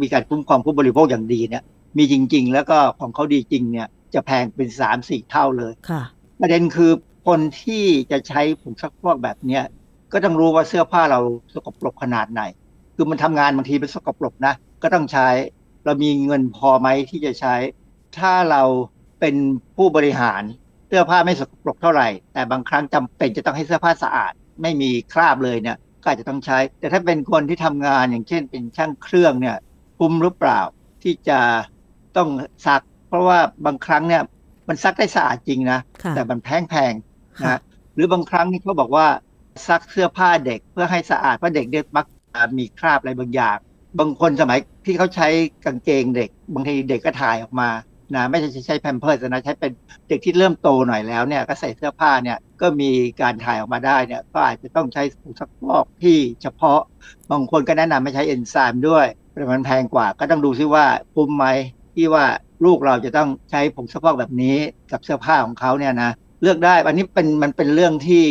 [0.00, 1.62] มีการคุ้มครองผู้บริโภคอย่างดีเนี่ย
[1.96, 6.02] มีจริง ๆ แล้วก็ของเขาดีจริงเนี่ยจะแพงเป็นสามสี่เท่าเลยค่ะ
[6.40, 6.90] ประเด็นคือ
[7.26, 9.62] คนที่จะใช้ผงซักฟอกแบบเนี้ย
[10.12, 11.20] ก็ต้องรู้ว่าเสื้อผ้าเรา
[11.54, 12.42] สกปรกขนาดไหน
[12.94, 15.28] คือมันทำงานบางทีเป็นสกปรกนะ ก็ต้องใช้
[15.84, 17.54] เรามีเงินพอไหมที่จะใช้
[18.18, 18.62] ถ้าเรา
[19.20, 19.34] เป็น
[19.76, 20.42] ผู้บริหาร
[20.88, 24.32] เสื้อผ้าไม่สกปรกเท่าไหร่ แต่บางครั้งจำเป็นจะต้องให้เสื้อผ้าสะอาด
[24.62, 25.76] ไม่มีคราบเลยเนี่ย
[26.06, 29.56] ก็อาจจะต้องใช้ แต่ถ้าเป็นคนที่ทำงานอย่างเช่น เป็นช่างเครื่องเนี่ย
[29.98, 30.60] คุ้มหรือเปล่า
[31.02, 31.38] ที่จะ
[32.16, 32.28] ต้อง
[32.66, 34.22] ซัก เพราะว่าบางครั้งเนี่ย
[34.68, 37.60] มันซักได้สะอาดจริงนะค่ะแต่มันแพงแพงๆนะ
[37.94, 39.06] หรือบางครั้งนี่เขาบอกว่า
[39.68, 43.56] ซักเสื้อผ้าเด็กเพื่อให้สะอาดเพราะเด็กเนี่ยมักจะมีคราบอะไรบางอย่าง
[43.98, 45.28] บางคนสมัยที่เขาใช้
[45.64, 47.68] กางเกงเด็ก บางทีเด็กก็ถ่ายออกมา
[48.14, 49.72] นะไม่ใช่ใช้แพมเพิร์สนะใช้เป็น
[50.08, 52.90] เด็กที่เริ่มโตหน่อยแล้วเนี่ยก็ใส่เสื้อผ้าเนี่ยก็มี
[53.20, 56.80] การถ่ายออกมาได้เนี่ยก็อาจจะต้องใช้ผงซักฟอกที่เฉพาะ
[57.30, 61.46] บางคนก็แนะนำไม่ใช้เอนไซม์ด้วยแต่มันแพงกว่าก็ต้องดูซิว่าคุ้มไหม
[61.94, 62.24] ที่ว่า
[62.64, 64.56] ลูกเราจะต้องใช้ผงซักฟอกแบบนี้
[64.92, 66.10] กับเสื้อผ้าของเขาเนี่ยนะ
[66.42, 68.24] เลือกได้อันนี้เป็นมันเป็นเรื่องที่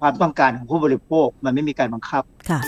[0.00, 2.60] ความต้องการของผู้บริโภคมันไม่มีการบังคับค่ะ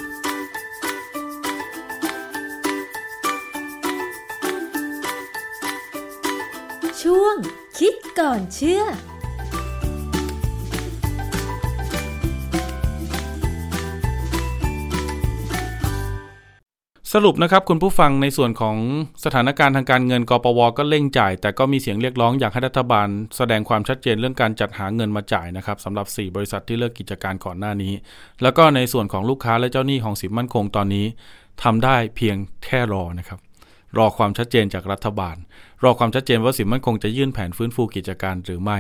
[7.35, 7.39] ง
[7.79, 8.85] คิดก่อนเชื่อ
[17.17, 18.77] สรุปนะครับคุณผู้ฟังในส่วนของ
[19.25, 27.93] สถานการณ์ทางการเงินกปวก็เร่งจ่าย แต่ก็มีเสียงเรียกร้องอยากให้รัฐบาล แสดงความชัดเจนเรื่องการจัดหาเงินมาจ่ายนะครับสำหรับ 4 บริษัทที่เลิกกิจการก่อนหน้านี้
[28.43, 31.07] แล้วก็ในส่วนของลูกค้าและเจ้าหนี้ของสินมั่นคงตอนนี้
[31.63, 33.39] ทำได้เพียงแค่รอนะครับ
[33.99, 35.37] รอความชัดเจนจากรัฐบาล
[35.85, 38.79] รอความชัดเจนว่าสินมั่นคงจะยื่นแผนฟื้นฟูกิจการหรือไม่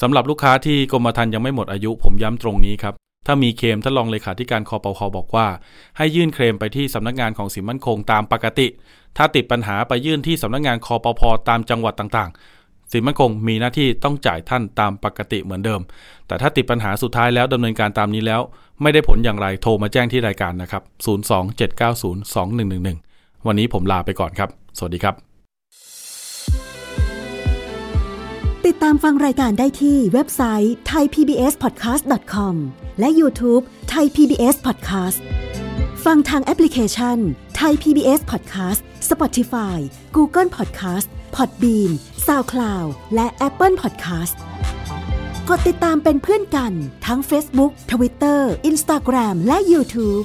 [0.00, 2.94] สำหรับลูกค้าที่กรมธรรม์ยังไม่หมดอายุผมย้ำตรงนี้ครับ
[3.26, 5.46] ถ้ามีเคลมท่านรองเลขาธิการคอปคอบอกว่า
[5.96, 8.66] ให้ยื่นเคลมไปที่สำนักงานของสินมั่นคงตามปกติ
[9.16, 15.80] ถ้าติดปัญหาไปยื่นที่สำนักงานคอปพตามจังหวัดต่างๆ สินมั่นคงมีหน้าที่ต้องจ่ายท่านตามปกติเหมือนเดิม
[16.26, 18.40] แต่ถ้าติดปัญหาสุดท้ายแล้วดำเนินการตามนี้แล้ว
[18.82, 23.13] ไม่ได้ผลอย่างไรโทรมาแจ้งที่รายการนะครับ 027902111
[23.46, 25.14] วันนี้ผมลาไปก่อนครับ สวัสดีครับ
[28.66, 32.54] ติดตามฟังรายการได้ที่เว็บไซต์ thaipbspodcast.com
[33.00, 35.18] และ YouTube Thai PBS Podcast
[36.04, 37.18] ฟังทางแอปพลิเคชัน
[37.60, 38.80] Thai PBS Podcast
[39.10, 39.78] Spotify
[40.16, 41.90] Google Podcast Podbean
[42.26, 44.34] SoundCloud และ Apple Podcast
[45.48, 46.72] กดติดตามเป็นเพื่อนกัน
[47.06, 48.40] ทั้ง Facebook Twitter
[48.70, 50.24] Instagram และ YouTube